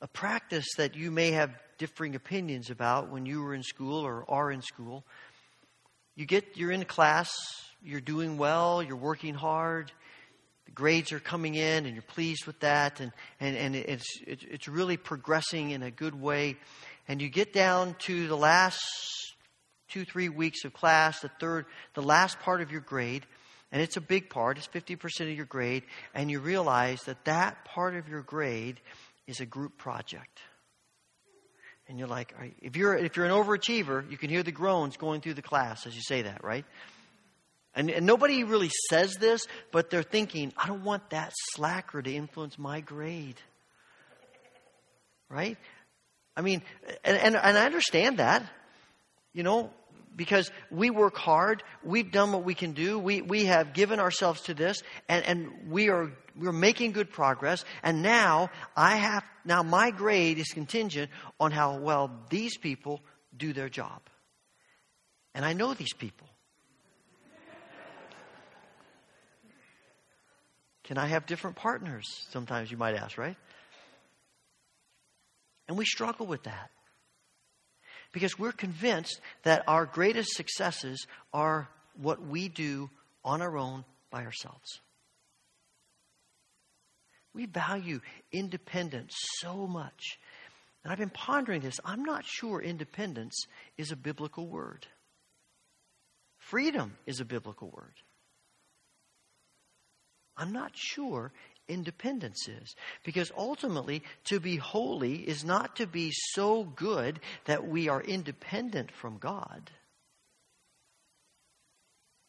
a 0.03 0.07
practice 0.07 0.67
that 0.77 0.95
you 0.95 1.11
may 1.11 1.31
have 1.31 1.55
differing 1.79 2.15
opinions 2.15 2.71
about 2.71 3.11
when 3.11 3.27
you 3.27 3.43
were 3.43 3.55
in 3.55 3.63
school 3.63 4.05
or 4.07 4.25
are 4.29 4.51
in 4.51 4.63
school 4.63 5.05
you 6.17 6.25
get 6.25 6.57
you're 6.57 6.73
in 6.73 6.85
class, 6.87 7.31
you're 7.83 8.01
doing 8.01 8.39
well, 8.39 8.83
you're 8.83 8.97
working 8.97 9.35
hard, 9.35 9.93
the 10.65 10.73
grades 10.73 11.13
are 11.13 11.21
coming 11.21 11.55
in, 11.55 11.85
and 11.85 11.95
you're 11.95 12.03
pleased 12.03 12.47
with 12.47 12.59
that, 12.61 13.01
and 13.01 13.13
and, 13.39 13.55
and 13.55 13.77
it's 13.77 14.07
it's 14.27 14.67
really 14.67 14.97
progressing 14.97 15.71
in 15.71 15.83
a 15.83 15.91
good 15.91 16.19
way, 16.19 16.57
and 17.07 17.21
you 17.21 17.29
get 17.29 17.53
down 17.53 17.95
to 18.01 18.27
the 18.29 18.37
last 18.37 18.81
two 19.89 20.07
three 20.07 20.31
weeks 20.31 20.65
of 20.65 20.73
class, 20.73 21.21
the 21.21 21.31
third, 21.39 21.67
the 21.93 22.03
last 22.03 22.41
part 22.41 22.63
of 22.63 22.73
your 22.73 22.81
grade. 22.81 23.25
And 23.73 23.83
it's 23.83 23.97
a 23.97 24.01
big 24.01 24.31
part, 24.31 24.59
it's 24.59 24.69
50% 24.69 25.23
of 25.23 25.37
your 25.37 25.45
grade, 25.45 25.83
and 26.15 26.31
you 26.31 26.39
realize 26.39 27.03
that 27.03 27.25
that 27.25 27.65
part 27.65 27.97
of 27.97 28.09
your 28.09 28.23
grade 28.23 28.81
is 29.27 29.41
a 29.41 29.45
group 29.45 29.77
project. 29.77 30.41
And 31.89 31.99
you're 31.99 32.09
like, 32.09 32.35
if 32.61 32.77
you're 32.77 32.97
if 32.97 33.17
you're 33.17 33.27
an 33.27 33.33
overachiever, 33.33 34.11
you 34.11 34.19
can 34.19 34.29
hear 34.29 34.43
the 34.43 34.53
groans 34.53 34.97
going 34.97 35.21
through 35.21 35.35
the 35.35 35.43
class 35.43 35.87
as 35.87 35.95
you 35.95 36.03
say 36.03 36.23
that, 36.23 36.43
right? 36.43 36.65
And, 37.77 37.91
and 37.91 38.07
nobody 38.07 38.43
really 38.43 38.71
says 38.89 39.17
this, 39.17 39.47
but 39.71 39.91
they're 39.91 40.03
thinking, 40.03 40.53
I 40.57 40.67
don't 40.67 40.83
want 40.83 41.11
that 41.11 41.33
slacker 41.53 42.01
to 42.01 42.11
influence 42.13 42.59
my 42.59 42.81
grade. 42.81 43.37
Right? 45.29 45.59
I 46.35 46.41
mean, 46.41 46.63
and, 47.05 47.17
and, 47.19 47.37
and 47.37 47.59
I 47.59 47.67
understand 47.67 48.19
that, 48.19 48.43
you 49.35 49.43
know, 49.43 49.71
because 50.17 50.51
we 50.71 50.91
work 50.91 51.17
hard, 51.17 51.63
we've 51.85 52.11
done 52.11 52.33
what 52.33 52.43
we 52.43 52.55
can 52.55 52.73
do, 52.73 52.99
we, 52.99 53.21
we 53.21 53.45
have 53.45 53.75
given 53.75 54.01
ourselves 54.01 54.41
to 54.43 54.55
this, 54.55 54.83
and, 55.09 55.25
and 55.25 55.71
we 55.71 55.91
are 55.91 56.11
we're 56.39 56.53
making 56.53 56.93
good 56.93 57.11
progress, 57.11 57.65
and 57.83 58.03
now 58.03 58.51
I 58.77 58.97
have 58.97 59.25
now 59.45 59.63
my 59.63 59.91
grade 59.91 60.39
is 60.39 60.49
contingent 60.49 61.11
on 61.41 61.51
how 61.51 61.79
well 61.79 62.11
these 62.29 62.59
people 62.59 63.01
do 63.37 63.53
their 63.53 63.69
job. 63.69 64.03
And 65.35 65.45
I 65.45 65.53
know 65.53 65.75
these 65.75 65.93
people. 65.93 66.27
Can 70.85 70.99
I 70.99 71.07
have 71.07 71.27
different 71.27 71.57
partners? 71.57 72.05
Sometimes 72.31 72.71
you 72.71 72.77
might 72.77 72.95
ask, 72.95 73.19
right? 73.19 73.37
And 75.69 75.77
we 75.77 75.85
struggle 75.85 76.27
with 76.27 76.45
that. 76.45 76.71
Because 78.13 78.39
we're 78.39 78.53
convinced 78.53 79.21
that 79.43 79.65
our 79.67 79.87
greatest 79.87 80.35
successes 80.35 81.07
are 81.33 81.69
what 81.95 82.27
we 82.27 82.49
do 82.49 82.91
on 83.25 83.43
our 83.43 83.57
own 83.57 83.85
by 84.11 84.25
ourselves. 84.25 84.81
We 87.35 87.47
value 87.47 88.01
independence 88.33 89.15
so 89.41 89.67
much. 89.67 90.19
And 90.83 90.93
I've 90.93 90.99
been 90.99 91.11
pondering 91.11 91.61
this. 91.61 91.81
I'm 91.85 92.05
not 92.05 92.25
sure 92.25 92.63
independence 92.63 93.45
is 93.77 93.91
a 93.91 93.97
biblical 93.97 94.47
word. 94.47 94.87
Freedom 96.39 96.97
is 97.07 97.21
a 97.21 97.25
biblical 97.25 97.69
word. 97.69 97.95
I'm 100.37 100.53
not 100.53 100.73
sure 100.75 101.33
independence 101.69 102.49
is. 102.49 102.75
Because 103.05 103.33
ultimately, 103.37 104.03
to 104.25 104.41
be 104.41 104.57
holy 104.57 105.17
is 105.17 105.45
not 105.45 105.77
to 105.77 105.87
be 105.87 106.13
so 106.13 106.65
good 106.65 107.21
that 107.45 107.67
we 107.67 107.89
are 107.89 108.01
independent 108.01 108.93
from 108.93 109.19
God, 109.19 109.71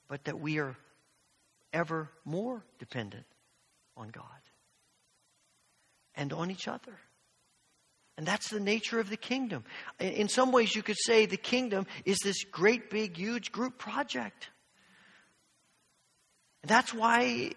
but 0.08 0.24
that 0.26 0.40
we 0.40 0.60
are 0.60 0.76
ever 1.74 2.10
more 2.26 2.64
dependent 2.80 3.26
on 3.96 4.10
God 4.10 4.24
and 6.16 6.34
on 6.34 6.52
each 6.52 6.68
other. 6.68 7.00
And 8.18 8.26
that's 8.26 8.50
the 8.50 8.60
nature 8.60 9.00
of 9.00 9.12
the 9.12 9.18
kingdom. 9.18 9.64
In 10.00 10.28
some 10.28 10.52
ways, 10.52 10.76
you 10.76 10.82
could 10.82 10.98
say 10.98 11.28
the 11.28 11.38
kingdom 11.38 11.86
is 12.04 12.18
this 12.24 12.44
great, 12.46 12.90
big, 12.90 13.16
huge 13.16 13.52
group 13.52 13.78
project. 13.78 14.50
That's 16.64 16.94
why 16.94 17.52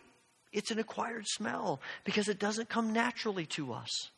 it's 0.53 0.71
an 0.71 0.79
acquired 0.79 1.27
smell 1.27 1.81
because 2.05 2.29
it 2.29 2.39
doesn't 2.39 2.69
come 2.69 2.93
naturally 2.93 3.47
to 3.47 3.73
us. 3.73 4.11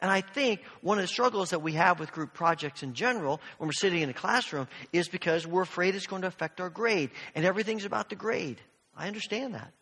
And 0.00 0.10
I 0.10 0.20
think 0.20 0.60
one 0.80 0.98
of 0.98 1.02
the 1.02 1.08
struggles 1.08 1.50
that 1.50 1.62
we 1.62 1.72
have 1.72 1.98
with 1.98 2.12
group 2.12 2.32
projects 2.32 2.84
in 2.84 2.94
general 2.94 3.40
when 3.58 3.66
we're 3.66 3.72
sitting 3.72 4.00
in 4.00 4.10
a 4.10 4.14
classroom 4.14 4.68
is 4.92 5.08
because 5.08 5.44
we're 5.46 5.62
afraid 5.62 5.96
it's 5.96 6.06
going 6.06 6.22
to 6.22 6.28
affect 6.28 6.60
our 6.60 6.70
grade. 6.70 7.10
And 7.34 7.44
everything's 7.44 7.84
about 7.84 8.08
the 8.08 8.14
grade. 8.14 8.60
I 8.96 9.08
understand 9.08 9.54
that. 9.54 9.72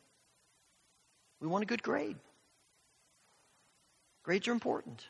We 1.40 1.48
want 1.48 1.64
a 1.64 1.66
good 1.66 1.82
grade. 1.82 2.16
Grades 4.22 4.48
are 4.48 4.52
important. 4.52 5.04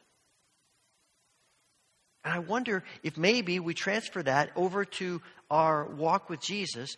And 2.25 2.35
I 2.35 2.41
wonder 2.41 2.83
if 3.05 3.17
maybe 3.17 3.61
we 3.61 3.75
transfer 3.75 4.21
that 4.25 4.51
over 4.57 4.85
to 4.85 5.23
our 5.49 5.85
walk 5.85 6.29
with 6.29 6.41
Jesus 6.41 6.97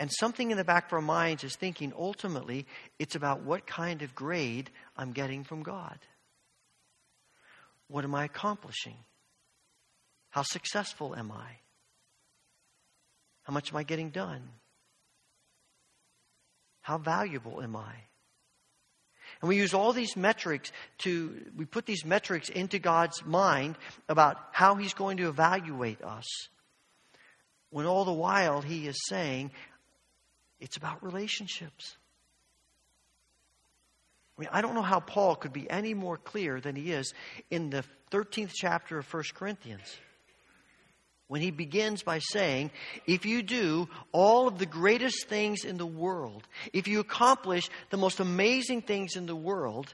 and 0.00 0.10
something 0.12 0.50
in 0.50 0.56
the 0.56 0.64
back 0.64 0.86
of 0.86 0.92
our 0.92 1.00
minds 1.00 1.42
is 1.44 1.56
thinking 1.56 1.92
ultimately 1.96 2.66
it's 2.98 3.16
about 3.16 3.42
what 3.42 3.66
kind 3.66 4.02
of 4.02 4.14
grade 4.14 4.70
I'm 4.96 5.12
getting 5.12 5.44
from 5.44 5.62
God. 5.62 5.98
What 7.88 8.04
am 8.04 8.14
I 8.14 8.24
accomplishing? 8.24 8.96
How 10.30 10.42
successful 10.42 11.16
am 11.16 11.32
I? 11.32 11.58
How 13.42 13.52
much 13.52 13.72
am 13.72 13.76
I 13.76 13.82
getting 13.82 14.10
done? 14.10 14.42
How 16.82 16.98
valuable 16.98 17.60
am 17.62 17.76
I? 17.76 17.94
And 19.40 19.48
we 19.48 19.56
use 19.56 19.74
all 19.74 19.92
these 19.92 20.16
metrics 20.16 20.72
to, 20.98 21.34
we 21.56 21.64
put 21.64 21.86
these 21.86 22.04
metrics 22.04 22.48
into 22.48 22.78
God's 22.78 23.24
mind 23.24 23.76
about 24.08 24.36
how 24.52 24.74
He's 24.74 24.94
going 24.94 25.16
to 25.18 25.28
evaluate 25.28 26.02
us. 26.02 26.26
When 27.70 27.86
all 27.86 28.04
the 28.04 28.12
while 28.12 28.62
He 28.62 28.86
is 28.86 28.98
saying, 29.08 29.50
it's 30.60 30.76
about 30.76 31.02
relationships. 31.02 31.96
I 34.36 34.42
mean, 34.42 34.50
I 34.52 34.60
don't 34.60 34.74
know 34.74 34.82
how 34.82 35.00
Paul 35.00 35.34
could 35.34 35.52
be 35.52 35.68
any 35.68 35.94
more 35.94 36.16
clear 36.16 36.60
than 36.60 36.76
he 36.76 36.92
is 36.92 37.12
in 37.50 37.70
the 37.70 37.84
13th 38.12 38.52
chapter 38.54 38.98
of 38.98 39.12
1 39.12 39.22
Corinthians. 39.34 39.96
When 41.26 41.42
he 41.42 41.50
begins 41.50 42.02
by 42.02 42.20
saying, 42.20 42.70
if 43.06 43.26
you 43.26 43.42
do 43.42 43.88
all 44.12 44.48
of 44.48 44.58
the 44.58 44.64
greatest 44.64 45.28
things 45.28 45.64
in 45.64 45.76
the 45.76 45.84
world, 45.84 46.46
if 46.72 46.88
you 46.88 47.00
accomplish 47.00 47.68
the 47.90 47.98
most 47.98 48.20
amazing 48.20 48.82
things 48.82 49.14
in 49.16 49.26
the 49.26 49.36
world, 49.36 49.92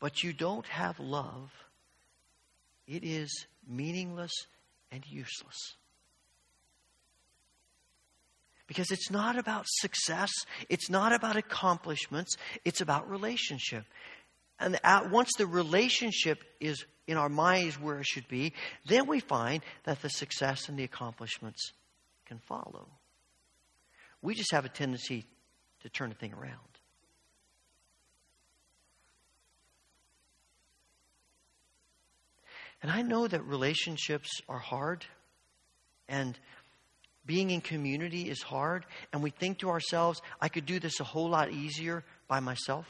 but 0.00 0.22
you 0.22 0.32
don't 0.32 0.66
have 0.66 0.98
love, 1.00 1.50
it 2.86 3.04
is 3.04 3.46
meaningless 3.68 4.32
and 4.90 5.04
useless. 5.06 5.74
Because 8.74 8.90
it's 8.90 9.08
not 9.08 9.38
about 9.38 9.66
success, 9.68 10.32
it's 10.68 10.90
not 10.90 11.12
about 11.12 11.36
accomplishments, 11.36 12.36
it's 12.64 12.80
about 12.80 13.08
relationship. 13.08 13.84
And 14.58 14.80
once 15.12 15.30
the 15.38 15.46
relationship 15.46 16.42
is 16.58 16.84
in 17.06 17.16
our 17.16 17.28
minds 17.28 17.78
where 17.78 18.00
it 18.00 18.06
should 18.06 18.26
be, 18.26 18.52
then 18.84 19.06
we 19.06 19.20
find 19.20 19.62
that 19.84 20.02
the 20.02 20.10
success 20.10 20.68
and 20.68 20.76
the 20.76 20.82
accomplishments 20.82 21.72
can 22.26 22.40
follow. 22.40 22.88
We 24.22 24.34
just 24.34 24.50
have 24.50 24.64
a 24.64 24.68
tendency 24.68 25.24
to 25.82 25.88
turn 25.88 26.08
the 26.08 26.16
thing 26.16 26.32
around. 26.34 26.58
And 32.82 32.90
I 32.90 33.02
know 33.02 33.28
that 33.28 33.44
relationships 33.44 34.40
are 34.48 34.58
hard 34.58 35.06
and 36.08 36.36
being 37.26 37.50
in 37.50 37.60
community 37.60 38.28
is 38.28 38.42
hard, 38.42 38.84
and 39.12 39.22
we 39.22 39.30
think 39.30 39.58
to 39.58 39.70
ourselves, 39.70 40.20
I 40.40 40.48
could 40.48 40.66
do 40.66 40.78
this 40.78 41.00
a 41.00 41.04
whole 41.04 41.28
lot 41.28 41.50
easier 41.50 42.04
by 42.28 42.40
myself. 42.40 42.86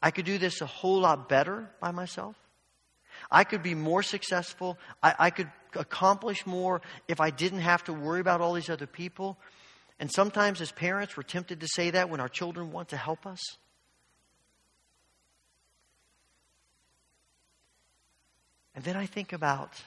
I 0.00 0.10
could 0.10 0.24
do 0.24 0.38
this 0.38 0.60
a 0.60 0.66
whole 0.66 1.00
lot 1.00 1.28
better 1.28 1.70
by 1.80 1.90
myself. 1.90 2.36
I 3.30 3.44
could 3.44 3.62
be 3.62 3.74
more 3.74 4.02
successful. 4.02 4.78
I, 5.02 5.14
I 5.18 5.30
could 5.30 5.50
accomplish 5.74 6.46
more 6.46 6.82
if 7.08 7.20
I 7.20 7.30
didn't 7.30 7.60
have 7.60 7.84
to 7.84 7.92
worry 7.92 8.20
about 8.20 8.40
all 8.40 8.52
these 8.52 8.70
other 8.70 8.86
people. 8.86 9.38
And 9.98 10.12
sometimes, 10.12 10.60
as 10.60 10.70
parents, 10.70 11.16
we're 11.16 11.22
tempted 11.22 11.60
to 11.60 11.68
say 11.68 11.90
that 11.90 12.10
when 12.10 12.20
our 12.20 12.28
children 12.28 12.70
want 12.70 12.90
to 12.90 12.96
help 12.96 13.26
us. 13.26 13.40
And 18.74 18.84
then 18.84 18.96
I 18.96 19.06
think 19.06 19.32
about 19.32 19.82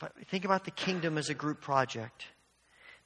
if 0.00 0.04
I 0.04 0.24
think 0.24 0.44
about 0.44 0.64
the 0.64 0.70
kingdom 0.70 1.18
as 1.18 1.28
a 1.28 1.34
group 1.34 1.60
project, 1.60 2.26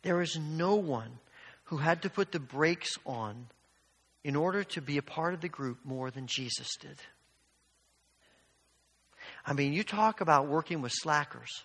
there 0.03 0.21
is 0.21 0.39
no 0.39 0.77
one 0.77 1.19
who 1.65 1.79
had 1.79 2.03
to 2.03 2.11
put 2.11 2.33
the 2.33 2.41
brakes 2.41 2.91
on 3.07 3.47
in 4.25 4.37
order 4.37 4.63
to 4.63 4.81
be 4.81 4.99
a 4.99 5.03
part 5.03 5.35
of 5.35 5.41
the 5.41 5.49
group 5.49 5.79
more 5.85 6.11
than 6.11 6.27
Jesus 6.27 6.77
did. 6.81 6.97
I 9.47 9.53
mean, 9.53 9.73
you 9.73 9.85
talk 9.85 10.21
about 10.21 10.49
working 10.49 10.83
with 10.83 10.93
slackers, 10.95 11.63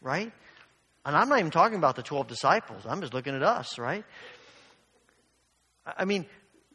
right? 0.00 0.30
And 1.04 1.16
I'm 1.16 1.28
not 1.28 1.38
even 1.38 1.50
talking 1.50 1.76
about 1.76 1.96
the 1.96 2.02
12 2.02 2.28
disciples. 2.28 2.82
I'm 2.86 3.00
just 3.00 3.14
looking 3.14 3.34
at 3.34 3.42
us, 3.42 3.78
right? 3.78 4.04
I 5.86 6.04
mean, 6.04 6.26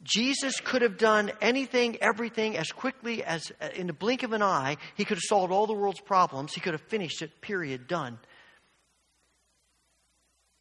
Jesus 0.03 0.59
could 0.61 0.81
have 0.81 0.97
done 0.97 1.31
anything, 1.41 1.97
everything 2.01 2.57
as 2.57 2.71
quickly 2.71 3.23
as 3.23 3.51
in 3.75 3.87
the 3.87 3.93
blink 3.93 4.23
of 4.23 4.31
an 4.31 4.41
eye. 4.41 4.77
He 4.95 5.03
could 5.03 5.17
have 5.17 5.23
solved 5.23 5.51
all 5.51 5.67
the 5.67 5.73
world's 5.73 5.99
problems. 5.99 6.53
He 6.53 6.61
could 6.61 6.73
have 6.73 6.81
finished 6.83 7.21
it, 7.21 7.41
period, 7.41 7.87
done. 7.87 8.17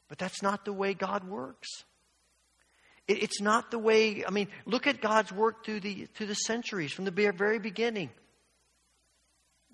But 0.08 0.18
that's 0.18 0.42
not 0.42 0.64
the 0.64 0.72
way 0.72 0.94
God 0.94 1.28
works. 1.28 1.68
It's 3.06 3.40
not 3.40 3.70
the 3.70 3.78
way, 3.78 4.24
I 4.26 4.30
mean, 4.30 4.48
look 4.66 4.86
at 4.86 5.00
God's 5.00 5.32
work 5.32 5.64
through 5.64 5.80
the, 5.80 6.06
through 6.14 6.26
the 6.26 6.34
centuries, 6.34 6.92
from 6.92 7.06
the 7.06 7.10
very 7.10 7.58
beginning. 7.58 8.10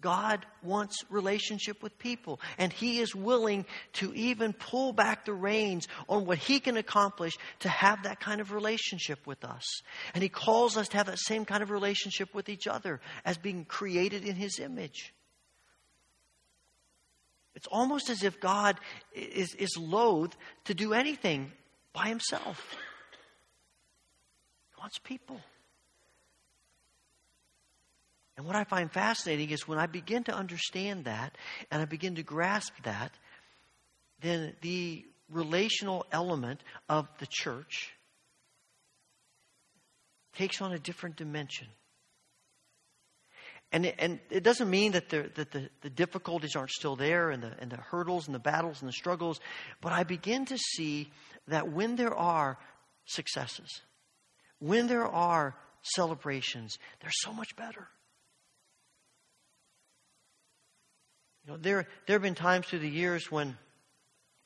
God 0.05 0.45
wants 0.63 1.03
relationship 1.09 1.83
with 1.83 1.99
people, 1.99 2.39
and 2.59 2.71
He 2.71 3.01
is 3.01 3.15
willing 3.15 3.65
to 3.95 4.13
even 4.13 4.53
pull 4.53 4.93
back 4.93 5.25
the 5.25 5.33
reins 5.33 5.89
on 6.11 6.27
what 6.27 6.37
He 6.37 6.61
can 6.61 6.77
accomplish 6.77 7.39
to 7.61 7.71
have 7.71 8.03
that 8.03 8.21
kind 8.21 8.43
of 8.43 8.53
relationship 8.53 9.27
with 9.27 9.43
us. 9.47 9.65
And 10.13 10.23
He 10.23 10.29
calls 10.29 10.77
us 10.77 10.89
to 10.89 10.99
have 10.99 11.07
that 11.07 11.19
same 11.19 11.47
kind 11.47 11.63
of 11.63 11.71
relationship 11.71 12.35
with 12.35 12.51
each 12.51 12.67
other 12.67 13.01
as 13.25 13.39
being 13.39 13.65
created 13.65 14.27
in 14.27 14.37
His 14.37 14.59
image. 14.59 15.15
It's 17.55 17.69
almost 17.69 18.11
as 18.11 18.23
if 18.25 18.39
God 18.41 18.79
is, 19.15 19.55
is 19.55 19.79
loath 19.79 20.37
to 20.67 20.75
do 20.75 20.93
anything 20.93 21.51
by 21.95 22.09
Himself, 22.09 22.77
He 24.69 24.75
wants 24.79 24.99
people. 24.99 25.41
And 28.37 28.47
what 28.47 28.57
I 28.57 28.65
find 28.65 28.91
fascinating 28.91 29.51
is 29.51 29.69
when 29.69 29.79
I 29.79 29.87
begin 29.87 30.25
to 30.25 30.35
understand 30.35 31.05
that 31.05 31.37
and 31.71 31.81
I 31.81 31.85
begin 31.85 32.17
to 32.17 32.23
grasp 32.23 32.73
that, 32.83 33.13
then 34.21 34.55
the 34.61 35.05
relational 35.31 36.05
element 36.11 36.63
of 36.89 37.09
the 37.19 37.27
church 37.29 37.93
takes 40.35 40.61
on 40.61 40.73
a 40.73 40.79
different 40.79 41.17
dimension. 41.17 41.69
And 43.73 43.87
it, 43.87 43.95
and 43.99 44.21
it 44.31 44.45
doesn't 44.45 44.71
mean 44.71 44.93
that, 44.93 45.09
the, 45.09 45.31
that 45.35 45.51
the, 45.51 45.69
the 45.81 45.91
difficulties 45.91 46.55
aren't 46.55 46.71
still 46.71 46.97
there 46.97 47.31
and 47.31 47.43
the, 47.43 47.53
and 47.59 47.71
the 47.71 47.77
hurdles 47.77 48.27
and 48.27 48.35
the 48.35 48.41
battles 48.41 48.81
and 48.81 48.89
the 48.89 48.93
struggles, 48.93 49.41
but 49.81 49.93
I 49.93 50.05
begin 50.05 50.45
to 50.47 50.59
see 50.59 51.11
that 51.49 51.73
when 51.73 51.97
there 51.97 52.15
are 52.15 52.59
successes, 53.07 53.83
when 54.61 54.87
there 54.87 55.07
are 55.07 55.57
celebrations, 55.83 56.79
they're 57.01 57.11
so 57.13 57.33
much 57.33 57.57
better. 57.57 57.89
You 61.47 61.53
know, 61.53 61.59
there, 61.59 61.87
there 62.07 62.15
have 62.15 62.23
been 62.23 62.35
times 62.35 62.67
through 62.67 62.79
the 62.79 62.89
years 62.89 63.31
when 63.31 63.57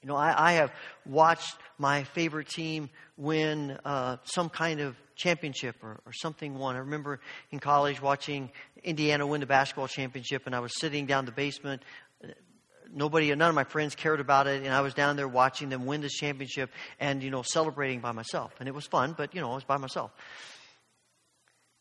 you 0.02 0.08
know, 0.08 0.16
I, 0.16 0.50
I 0.50 0.52
have 0.52 0.72
watched 1.06 1.56
my 1.76 2.04
favorite 2.04 2.48
team 2.48 2.88
win 3.16 3.78
uh, 3.84 4.18
some 4.24 4.48
kind 4.48 4.80
of 4.80 4.96
championship 5.16 5.76
or, 5.82 6.00
or 6.06 6.12
something 6.12 6.56
won. 6.56 6.76
I 6.76 6.80
remember 6.80 7.20
in 7.50 7.58
college 7.58 8.00
watching 8.00 8.50
Indiana 8.84 9.26
win 9.26 9.40
the 9.40 9.46
basketball 9.46 9.88
championship, 9.88 10.42
and 10.46 10.54
I 10.54 10.60
was 10.60 10.78
sitting 10.78 11.06
down 11.06 11.24
the 11.24 11.32
basement. 11.32 11.82
Nobody, 12.92 13.34
none 13.34 13.48
of 13.48 13.54
my 13.56 13.64
friends 13.64 13.96
cared 13.96 14.20
about 14.20 14.46
it, 14.46 14.62
and 14.62 14.72
I 14.72 14.80
was 14.80 14.94
down 14.94 15.16
there 15.16 15.28
watching 15.28 15.68
them 15.68 15.84
win 15.84 16.00
this 16.00 16.14
championship 16.14 16.70
and, 17.00 17.22
you 17.22 17.30
know, 17.30 17.42
celebrating 17.42 18.00
by 18.00 18.12
myself. 18.12 18.52
And 18.60 18.68
it 18.68 18.74
was 18.74 18.86
fun, 18.86 19.14
but, 19.16 19.34
you 19.34 19.40
know, 19.40 19.50
I 19.50 19.54
was 19.56 19.64
by 19.64 19.76
myself. 19.78 20.12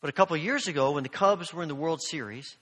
But 0.00 0.10
a 0.10 0.12
couple 0.12 0.36
of 0.36 0.42
years 0.42 0.66
ago, 0.66 0.92
when 0.92 1.04
the 1.04 1.08
Cubs 1.08 1.54
were 1.54 1.62
in 1.62 1.68
the 1.68 1.74
World 1.74 2.02
Series, 2.02 2.56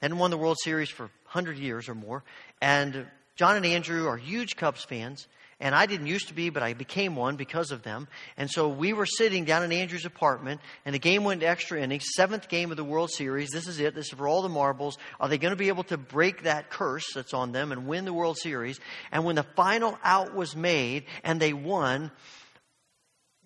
hadn't 0.00 0.18
won 0.18 0.30
the 0.30 0.38
World 0.38 0.56
Series 0.62 0.88
for 0.88 1.10
100 1.32 1.58
years 1.58 1.88
or 1.88 1.94
more, 1.94 2.22
and 2.60 3.06
John 3.36 3.56
and 3.56 3.64
Andrew 3.64 4.06
are 4.06 4.16
huge 4.16 4.56
Cubs 4.56 4.84
fans, 4.84 5.26
and 5.60 5.74
I 5.74 5.86
didn't 5.86 6.06
used 6.06 6.28
to 6.28 6.34
be, 6.34 6.50
but 6.50 6.62
I 6.62 6.72
became 6.72 7.16
one 7.16 7.36
because 7.36 7.70
of 7.70 7.82
them. 7.82 8.08
And 8.36 8.50
so 8.50 8.68
we 8.68 8.92
were 8.92 9.06
sitting 9.06 9.44
down 9.44 9.62
in 9.62 9.72
Andrew's 9.72 10.06
apartment, 10.06 10.60
and 10.84 10.94
the 10.94 10.98
game 10.98 11.22
went 11.22 11.42
to 11.42 11.48
extra 11.48 11.80
innings, 11.80 12.06
seventh 12.16 12.48
game 12.48 12.70
of 12.70 12.76
the 12.78 12.84
World 12.84 13.10
Series. 13.10 13.50
This 13.50 13.66
is 13.66 13.78
it. 13.78 13.94
This 13.94 14.06
is 14.06 14.12
for 14.12 14.26
all 14.26 14.42
the 14.42 14.48
marbles. 14.48 14.98
Are 15.20 15.28
they 15.28 15.38
going 15.38 15.52
to 15.52 15.56
be 15.56 15.68
able 15.68 15.84
to 15.84 15.98
break 15.98 16.42
that 16.42 16.70
curse 16.70 17.12
that's 17.14 17.34
on 17.34 17.52
them 17.52 17.72
and 17.72 17.86
win 17.86 18.06
the 18.06 18.12
World 18.12 18.38
Series? 18.38 18.80
And 19.12 19.24
when 19.24 19.36
the 19.36 19.42
final 19.42 19.98
out 20.02 20.34
was 20.34 20.56
made 20.56 21.04
and 21.24 21.38
they 21.38 21.52
won, 21.52 22.10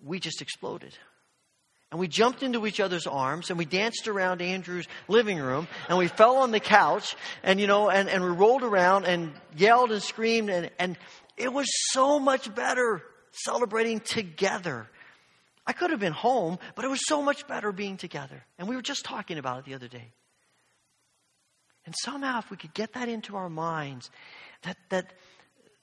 we 0.01 0.19
just 0.19 0.41
exploded. 0.41 0.97
And 1.95 1.99
we 2.01 2.09
jumped 2.09 2.43
into 2.43 2.67
each 2.67 2.81
other's 2.81 3.07
arms 3.07 3.49
and 3.49 3.57
we 3.57 3.63
danced 3.63 4.09
around 4.09 4.41
Andrew's 4.41 4.85
living 5.07 5.37
room 5.37 5.65
and 5.87 5.97
we 5.97 6.09
fell 6.09 6.39
on 6.39 6.51
the 6.51 6.59
couch 6.59 7.15
and, 7.41 7.57
you 7.57 7.67
know, 7.67 7.89
and, 7.89 8.09
and 8.09 8.21
we 8.21 8.31
rolled 8.31 8.63
around 8.63 9.05
and 9.05 9.31
yelled 9.55 9.93
and 9.93 10.03
screamed 10.03 10.49
and, 10.49 10.69
and 10.77 10.97
it 11.37 11.53
was 11.53 11.67
so 11.93 12.19
much 12.19 12.53
better 12.53 13.01
celebrating 13.31 14.01
together. 14.01 14.89
I 15.65 15.71
could 15.71 15.91
have 15.91 16.01
been 16.01 16.11
home, 16.11 16.59
but 16.75 16.83
it 16.83 16.89
was 16.89 16.99
so 17.07 17.21
much 17.21 17.47
better 17.47 17.71
being 17.71 17.95
together. 17.95 18.43
And 18.59 18.67
we 18.67 18.75
were 18.75 18.81
just 18.81 19.05
talking 19.05 19.37
about 19.37 19.59
it 19.59 19.65
the 19.65 19.75
other 19.75 19.87
day. 19.87 20.11
And 21.85 21.95
somehow, 22.03 22.39
if 22.39 22.51
we 22.51 22.57
could 22.57 22.73
get 22.73 22.91
that 22.95 23.07
into 23.07 23.37
our 23.37 23.49
minds, 23.49 24.11
that, 24.63 24.75
that 24.89 25.13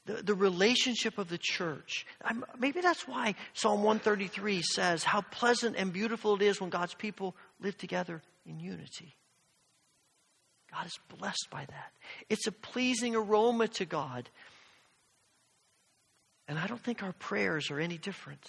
the, 0.06 0.22
the 0.22 0.34
relationship 0.34 1.18
of 1.18 1.28
the 1.28 1.38
church. 1.38 2.06
I'm, 2.24 2.44
maybe 2.58 2.80
that's 2.80 3.06
why 3.06 3.34
Psalm 3.54 3.82
133 3.82 4.62
says 4.62 5.04
how 5.04 5.20
pleasant 5.20 5.76
and 5.76 5.92
beautiful 5.92 6.34
it 6.34 6.42
is 6.42 6.60
when 6.60 6.70
God's 6.70 6.94
people 6.94 7.36
live 7.60 7.76
together 7.78 8.22
in 8.44 8.58
unity. 8.58 9.14
God 10.72 10.86
is 10.86 10.98
blessed 11.18 11.48
by 11.50 11.66
that. 11.66 11.92
It's 12.28 12.46
a 12.46 12.52
pleasing 12.52 13.14
aroma 13.14 13.68
to 13.68 13.84
God. 13.84 14.28
And 16.48 16.58
I 16.58 16.66
don't 16.66 16.82
think 16.82 17.02
our 17.02 17.12
prayers 17.12 17.70
are 17.70 17.78
any 17.78 17.98
different. 17.98 18.44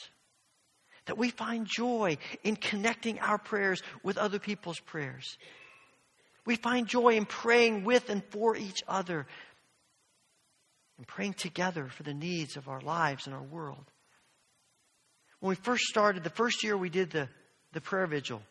That 1.06 1.18
we 1.18 1.30
find 1.30 1.68
joy 1.68 2.18
in 2.44 2.56
connecting 2.56 3.20
our 3.20 3.38
prayers 3.38 3.84
with 4.04 4.18
other 4.18 4.40
people's 4.40 4.80
prayers. 4.80 5.38
We 6.46 6.56
find 6.56 6.88
joy 6.88 7.16
in 7.16 7.26
praying 7.26 7.84
with 7.84 8.10
and 8.10 8.24
for 8.26 8.56
each 8.56 8.82
other 8.88 9.28
and 11.04 11.08
praying 11.10 11.34
together 11.34 11.88
for 11.88 12.04
the 12.04 12.14
needs 12.14 12.56
of 12.56 12.70
our 12.70 12.80
lives 12.80 13.26
and 13.26 13.36
our 13.36 13.44
world. 13.44 13.84
When 15.42 15.50
we 15.50 15.56
first 15.56 15.84
started, 15.84 16.24
the 16.24 16.30
first 16.30 16.64
year 16.64 16.78
we 16.78 16.90
did 16.90 17.12
the, 17.12 17.28
the 17.74 17.82
prayer 17.82 18.08
vigil, 18.08 18.42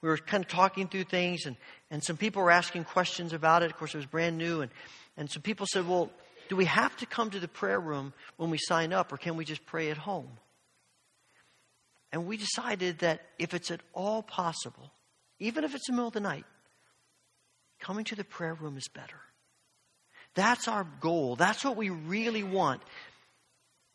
we 0.00 0.08
were 0.08 0.16
kind 0.16 0.42
of 0.42 0.48
talking 0.48 0.88
through 0.88 1.04
things, 1.04 1.44
and, 1.44 1.56
and 1.90 2.02
some 2.02 2.16
people 2.16 2.42
were 2.42 2.50
asking 2.50 2.84
questions 2.84 3.34
about 3.34 3.62
it. 3.62 3.70
Of 3.70 3.76
course, 3.76 3.92
it 3.92 3.98
was 3.98 4.06
brand 4.06 4.38
new, 4.38 4.62
and, 4.62 4.70
and 5.18 5.30
some 5.30 5.42
people 5.42 5.66
said, 5.70 5.86
Well, 5.86 6.08
do 6.48 6.56
we 6.56 6.64
have 6.64 6.96
to 6.96 7.04
come 7.04 7.28
to 7.28 7.40
the 7.40 7.46
prayer 7.46 7.78
room 7.78 8.14
when 8.38 8.48
we 8.48 8.56
sign 8.56 8.94
up, 8.94 9.12
or 9.12 9.18
can 9.18 9.36
we 9.36 9.44
just 9.44 9.66
pray 9.66 9.90
at 9.90 9.98
home? 9.98 10.30
And 12.10 12.24
we 12.24 12.38
decided 12.38 13.00
that 13.00 13.20
if 13.38 13.52
it's 13.52 13.70
at 13.70 13.82
all 13.92 14.22
possible, 14.22 14.90
even 15.40 15.62
if 15.64 15.74
it's 15.74 15.90
in 15.90 15.94
the 15.94 15.96
middle 15.96 16.08
of 16.08 16.14
the 16.14 16.20
night, 16.20 16.46
coming 17.80 18.06
to 18.06 18.16
the 18.16 18.24
prayer 18.24 18.54
room 18.54 18.78
is 18.78 18.88
better. 18.88 19.20
That's 20.34 20.68
our 20.68 20.86
goal. 21.00 21.36
That's 21.36 21.64
what 21.64 21.76
we 21.76 21.90
really 21.90 22.42
want. 22.42 22.82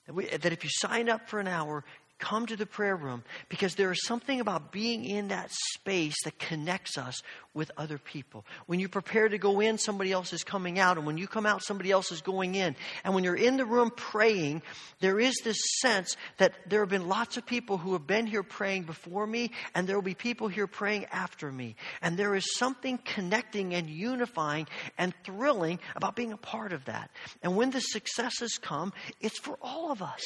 That, 0.07 0.13
we, 0.13 0.25
that 0.25 0.51
if 0.51 0.63
you 0.63 0.69
sign 0.71 1.09
up 1.09 1.29
for 1.29 1.39
an 1.39 1.47
hour, 1.47 1.83
come 2.23 2.45
to 2.45 2.55
the 2.55 2.65
prayer 2.65 2.95
room 2.95 3.21
because 3.49 3.75
there 3.75 3.91
is 3.91 4.05
something 4.05 4.39
about 4.39 4.71
being 4.71 5.03
in 5.03 5.27
that 5.27 5.51
space 5.51 6.15
that 6.23 6.39
connects 6.39 6.97
us 6.97 7.21
with 7.53 7.69
other 7.75 7.97
people. 7.97 8.45
When 8.65 8.79
you 8.79 8.87
prepare 8.87 9.27
to 9.27 9.37
go 9.37 9.59
in, 9.59 9.77
somebody 9.77 10.13
else 10.13 10.31
is 10.31 10.45
coming 10.45 10.79
out. 10.79 10.97
And 10.97 11.05
when 11.05 11.17
you 11.17 11.27
come 11.27 11.45
out, 11.45 11.63
somebody 11.63 11.91
else 11.91 12.13
is 12.13 12.21
going 12.21 12.55
in. 12.55 12.77
And 13.03 13.13
when 13.13 13.25
you're 13.25 13.35
in 13.35 13.57
the 13.57 13.65
room 13.65 13.91
praying, 13.93 14.61
there 15.01 15.19
is 15.19 15.35
this 15.43 15.57
sense 15.81 16.15
that 16.37 16.53
there 16.65 16.79
have 16.79 16.89
been 16.89 17.09
lots 17.09 17.35
of 17.35 17.45
people 17.45 17.77
who 17.77 17.91
have 17.91 18.07
been 18.07 18.25
here 18.25 18.41
praying 18.41 18.83
before 18.83 19.27
me, 19.27 19.51
and 19.75 19.85
there 19.85 19.97
will 19.97 20.01
be 20.01 20.15
people 20.15 20.47
here 20.47 20.65
praying 20.65 21.05
after 21.11 21.51
me. 21.51 21.75
And 22.01 22.17
there 22.17 22.35
is 22.35 22.55
something 22.55 22.99
connecting 23.03 23.73
and 23.73 23.89
unifying 23.89 24.67
and 24.97 25.13
thrilling 25.25 25.79
about 25.97 26.15
being 26.15 26.31
a 26.31 26.37
part 26.37 26.71
of 26.71 26.85
that. 26.85 27.11
And 27.41 27.57
when 27.57 27.71
the 27.71 27.81
successes 27.81 28.57
come, 28.57 28.93
it's 29.19 29.39
for 29.39 29.57
all 29.61 29.91
of 29.91 30.01
us. 30.01 30.23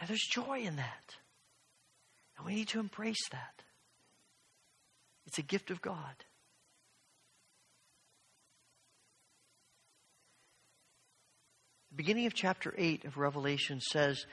And 0.00 0.08
there's 0.08 0.26
joy 0.30 0.60
in 0.60 0.76
that. 0.76 1.14
And 2.36 2.46
we 2.46 2.54
need 2.54 2.68
to 2.68 2.80
embrace 2.80 3.28
that. 3.30 3.62
It's 5.26 5.38
a 5.38 5.42
gift 5.42 5.70
of 5.70 5.80
God. 5.80 6.14
The 11.90 11.96
beginning 11.96 12.26
of 12.26 12.34
chapter 12.34 12.74
8 12.76 13.06
of 13.06 13.16
Revelation 13.16 13.80
says 13.80 14.26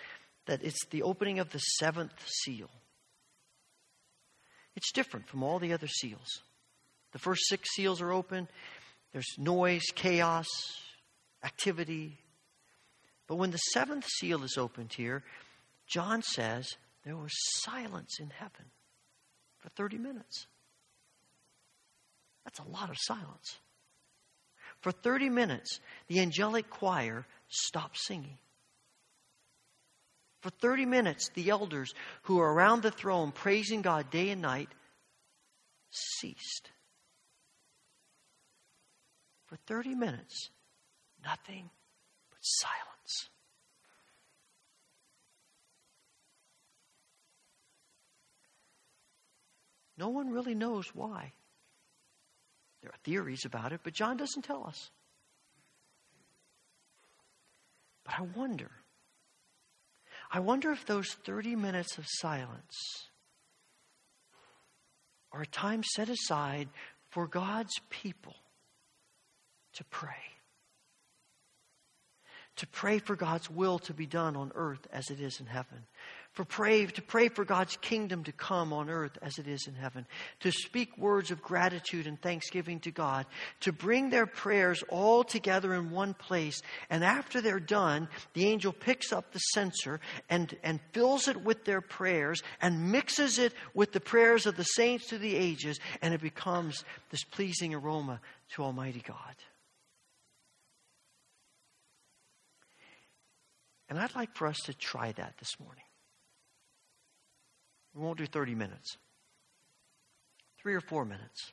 that 0.48 0.64
it's 0.64 0.86
the 0.92 1.04
opening 1.04 1.40
of 1.40 1.50
the 1.52 1.60
seventh 1.60 2.14
seal. 2.28 2.70
It's 4.76 4.92
different 4.92 5.28
from 5.28 5.44
all 5.44 5.60
the 5.60 5.74
other 5.74 5.88
seals. 5.88 6.42
The 7.14 7.20
first 7.20 7.48
six 7.48 7.70
seals 7.76 8.02
are 8.02 8.12
open, 8.12 8.48
there's 9.14 9.36
noise, 9.38 9.84
chaos, 9.96 10.48
activity. 11.44 12.18
But 13.28 13.36
when 13.36 13.52
the 13.52 13.58
seventh 13.58 14.08
seal 14.08 14.44
is 14.44 14.58
opened 14.58 14.94
here, 14.94 15.24
John 15.94 16.24
says 16.24 16.76
there 17.06 17.16
was 17.16 17.32
silence 17.62 18.20
in 18.20 18.32
heaven 18.32 18.66
for 19.60 19.70
30 19.70 20.00
minutes. 20.00 20.48
That's 22.44 22.58
a 22.58 22.68
lot 22.68 22.90
of 22.90 22.98
silence. 23.00 23.60
For 24.82 24.92
30 24.92 25.30
minutes, 25.30 25.80
the 26.08 26.20
angelic 26.20 26.72
choir 26.72 27.28
stopped 27.48 28.00
singing. 28.00 28.40
For 30.42 30.50
30 30.50 30.88
minutes, 30.88 31.30
the 31.36 31.52
elders 31.52 31.94
who 32.24 32.40
are 32.40 32.52
around 32.52 32.82
the 32.82 32.90
throne 32.90 33.32
praising 33.32 33.84
God 33.84 34.10
day 34.10 34.32
and 34.32 34.42
night 34.42 34.70
ceased. 35.92 36.72
For 39.46 39.58
30 39.68 39.94
minutes, 39.94 40.50
nothing 41.24 41.70
but 42.32 42.40
silence. 42.42 42.93
No 49.98 50.10
one 50.10 50.32
really 50.32 50.56
knows 50.56 50.88
why. 50.94 51.34
There 52.82 52.92
are 52.92 53.04
theories 53.04 53.46
about 53.46 53.72
it, 53.72 53.82
but 53.84 53.94
John 53.94 54.18
doesn't 54.18 54.44
tell 54.44 54.66
us. 54.66 54.90
But 58.04 58.16
I 58.20 58.24
wonder. 58.36 58.72
I 60.32 60.40
wonder 60.40 60.72
if 60.72 60.86
those 60.86 61.14
30 61.26 61.56
minutes 61.56 61.98
of 61.98 62.06
silence 62.08 63.08
are 65.32 65.42
a 65.42 65.48
time 65.48 65.84
set 65.84 66.10
aside 66.10 66.70
for 67.10 67.28
God's 67.28 67.74
people 67.90 68.36
to 69.74 69.84
pray. 69.86 70.10
To 72.58 72.68
pray 72.68 73.00
for 73.00 73.16
God's 73.16 73.50
will 73.50 73.80
to 73.80 73.94
be 73.94 74.06
done 74.06 74.36
on 74.36 74.52
earth 74.56 74.88
as 74.92 75.10
it 75.10 75.20
is 75.20 75.40
in 75.40 75.46
heaven 75.48 75.86
for 76.34 76.44
pray 76.44 76.86
to 76.86 77.02
pray 77.02 77.30
for 77.30 77.46
God's 77.46 77.78
kingdom 77.78 78.24
to 78.24 78.32
come 78.32 78.74
on 78.74 78.90
earth 78.90 79.18
as 79.22 79.38
it 79.38 79.48
is 79.48 79.68
in 79.68 79.76
heaven, 79.76 80.06
to 80.40 80.52
speak 80.52 80.98
words 80.98 81.30
of 81.30 81.42
gratitude 81.42 82.08
and 82.08 82.20
thanksgiving 82.20 82.80
to 82.82 82.92
God, 82.92 83.26
to 83.62 83.72
bring 83.72 84.10
their 84.10 84.26
prayers 84.26 84.84
all 84.90 85.24
together 85.24 85.74
in 85.76 85.92
one 85.92 86.14
place, 86.16 86.62
and 86.90 87.04
after 87.04 87.40
they're 87.40 87.60
done, 87.60 88.08
the 88.34 88.48
angel 88.48 88.74
picks 88.74 89.14
up 89.14 89.32
the 89.32 89.40
censer 89.40 90.00
and, 90.30 90.58
and 90.64 90.80
fills 90.92 91.28
it 91.28 91.44
with 91.44 91.66
their 91.66 91.82
prayers 91.82 92.42
and 92.62 92.92
mixes 92.92 93.38
it 93.38 93.54
with 93.76 93.92
the 93.92 94.00
prayers 94.00 94.46
of 94.46 94.58
the 94.58 94.64
saints 94.64 95.08
to 95.08 95.20
the 95.20 95.36
ages, 95.36 95.80
and 96.02 96.14
it 96.14 96.22
becomes 96.22 96.84
this 97.12 97.24
pleasing 97.24 97.76
aroma 97.76 98.20
to 98.56 98.64
Almighty 98.64 99.04
God. 99.08 99.36
And 103.88 104.00
I'd 104.00 104.16
like 104.16 104.34
for 104.36 104.48
us 104.48 104.58
to 104.66 104.74
try 104.74 105.12
that 105.12 105.36
this 105.38 105.60
morning. 105.60 105.84
We 107.94 108.02
won't 108.02 108.18
do 108.18 108.26
30 108.26 108.56
minutes, 108.56 108.98
three 110.62 110.74
or 110.74 110.82
four 110.82 111.06
minutes. 111.06 111.52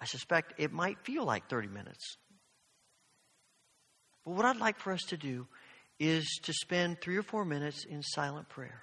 I 0.00 0.04
suspect 0.04 0.54
it 0.58 0.72
might 0.72 0.98
feel 1.04 1.24
like 1.24 1.48
30 1.48 1.68
minutes. 1.68 2.18
But 4.24 4.34
what 4.34 4.44
I'd 4.44 4.58
like 4.58 4.78
for 4.78 4.92
us 4.92 5.02
to 5.08 5.16
do 5.16 5.46
is 5.98 6.40
to 6.42 6.52
spend 6.52 7.00
three 7.00 7.16
or 7.16 7.22
four 7.22 7.44
minutes 7.44 7.84
in 7.84 8.02
silent 8.02 8.48
prayer. 8.48 8.82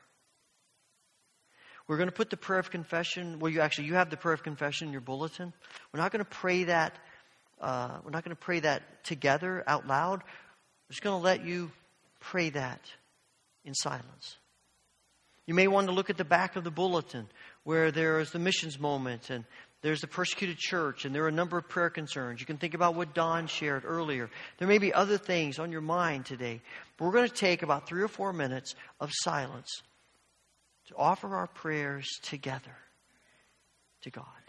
We're 1.88 1.98
going 1.98 2.10
to 2.10 2.16
put 2.16 2.30
the 2.30 2.38
prayer 2.38 2.60
of 2.60 2.72
confession. 2.72 3.40
Well, 3.40 3.52
you 3.52 3.60
actually 3.62 3.88
you 3.88 3.96
have 3.96 4.10
the 4.10 4.18
prayer 4.18 4.34
of 4.34 4.42
confession 4.42 4.88
in 4.88 4.94
your 4.94 5.02
bulletin. 5.02 5.54
We're 5.92 6.00
not 6.00 6.12
going 6.12 6.24
to 6.24 6.30
pray 6.30 6.64
that. 6.64 6.98
Uh, 7.60 8.00
we're 8.04 8.12
not 8.12 8.24
going 8.24 8.36
to 8.36 8.42
pray 8.42 8.62
that 8.62 9.04
together 9.04 9.64
out 9.68 9.86
loud. 9.86 10.20
We're 10.20 10.94
just 10.94 11.02
going 11.02 11.20
to 11.20 11.24
let 11.24 11.46
you 11.46 11.72
pray 12.20 12.50
that 12.52 12.82
in 13.66 13.74
silence. 13.74 14.38
You 15.46 15.54
may 15.54 15.68
want 15.68 15.88
to 15.88 15.94
look 15.94 16.10
at 16.10 16.18
the 16.18 16.24
back 16.24 16.56
of 16.56 16.64
the 16.64 16.72
bulletin 16.72 17.28
where 17.64 17.92
there 17.92 18.20
is 18.20 18.32
the 18.32 18.40
missions 18.40 18.80
moment 18.80 19.30
and 19.30 19.44
there's 19.82 20.00
the 20.00 20.08
persecuted 20.08 20.58
church 20.58 21.04
and 21.04 21.14
there 21.14 21.26
are 21.26 21.30
a 21.30 21.34
number 21.34 21.58
of 21.58 21.68
prayer 21.68 21.90
concerns. 21.90 22.40
You 22.40 22.46
can 22.46 22.58
think 22.58 22.74
about 22.74 22.96
what 22.96 23.14
Don 23.14 23.48
shared 23.48 23.84
earlier. 23.86 24.30
There 24.58 24.68
may 24.68 24.78
be 24.78 24.94
other 24.94 25.18
things 25.18 25.60
on 25.60 25.72
your 25.72 25.82
mind 25.82 26.26
today. 26.26 26.62
But 26.98 27.06
we're 27.06 27.12
going 27.12 27.28
to 27.28 27.36
take 27.36 27.64
about 27.64 27.88
three 27.88 28.02
or 28.02 28.08
four 28.08 28.32
minutes 28.32 28.76
of 29.02 29.10
silence 29.12 29.70
to 30.88 30.96
offer 30.96 31.36
our 31.36 31.48
prayers 31.48 32.08
together 32.22 32.78
to 34.04 34.10
God. 34.10 34.43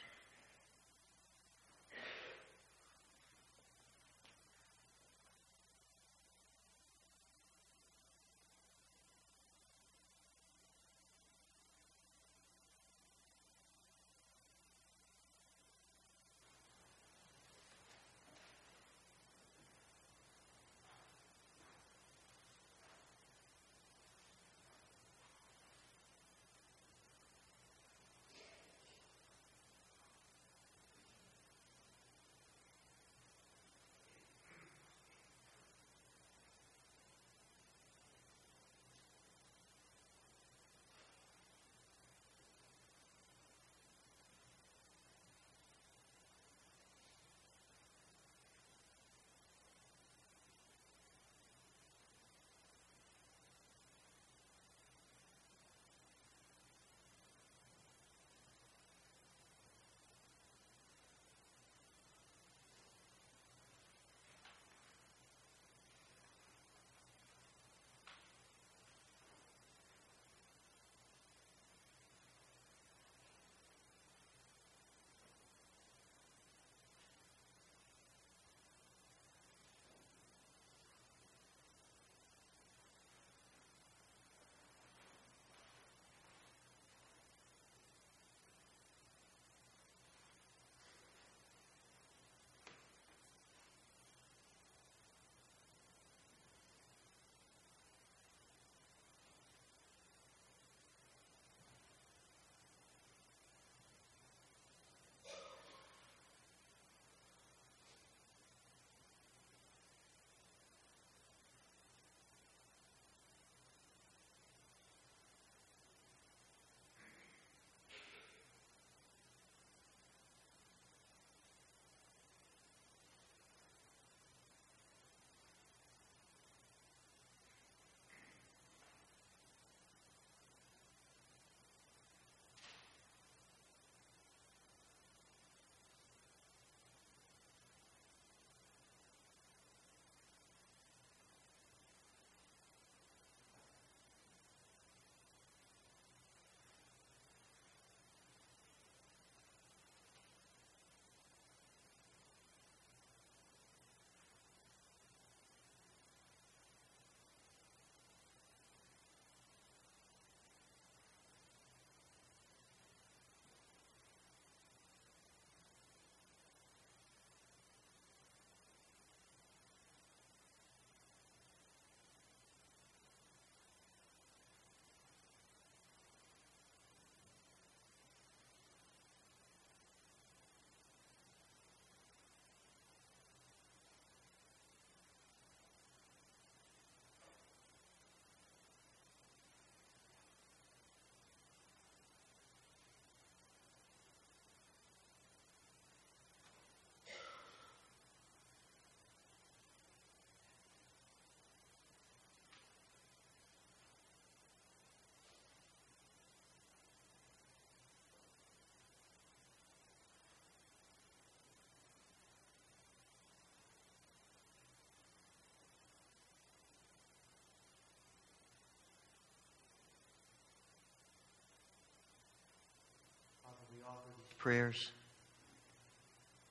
Prayers 224.45 224.93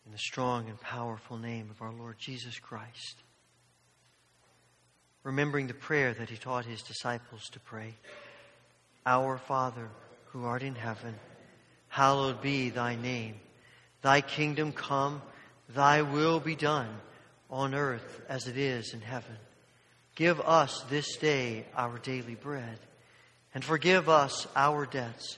in 0.04 0.12
the 0.12 0.18
strong 0.18 0.68
and 0.68 0.82
powerful 0.82 1.38
name 1.38 1.70
of 1.70 1.80
our 1.80 1.94
Lord 1.94 2.16
Jesus 2.18 2.58
Christ. 2.58 3.22
Remembering 5.22 5.68
the 5.68 5.76
prayer 5.76 6.12
that 6.12 6.28
he 6.28 6.36
taught 6.36 6.66
his 6.66 6.82
disciples 6.82 7.48
to 7.52 7.60
pray 7.60 7.94
Our 9.06 9.38
Father, 9.38 9.90
who 10.32 10.44
art 10.44 10.64
in 10.64 10.74
heaven, 10.74 11.14
hallowed 11.88 12.42
be 12.42 12.72
thy 12.72 12.96
name. 12.96 13.36
Thy 14.02 14.22
kingdom 14.22 14.72
come, 14.72 15.22
thy 15.70 16.02
will 16.02 16.40
be 16.40 16.56
done 16.56 16.90
on 17.52 17.76
earth 17.76 18.24
as 18.28 18.48
it 18.48 18.58
is 18.58 18.96
in 18.96 19.02
heaven. 19.02 19.38
Give 20.16 20.42
us 20.42 20.84
this 20.90 21.16
day 21.18 21.68
our 21.78 22.00
daily 22.00 22.34
bread, 22.34 22.80
and 23.54 23.64
forgive 23.64 24.10
us 24.10 24.48
our 24.56 24.88
debts 24.88 25.38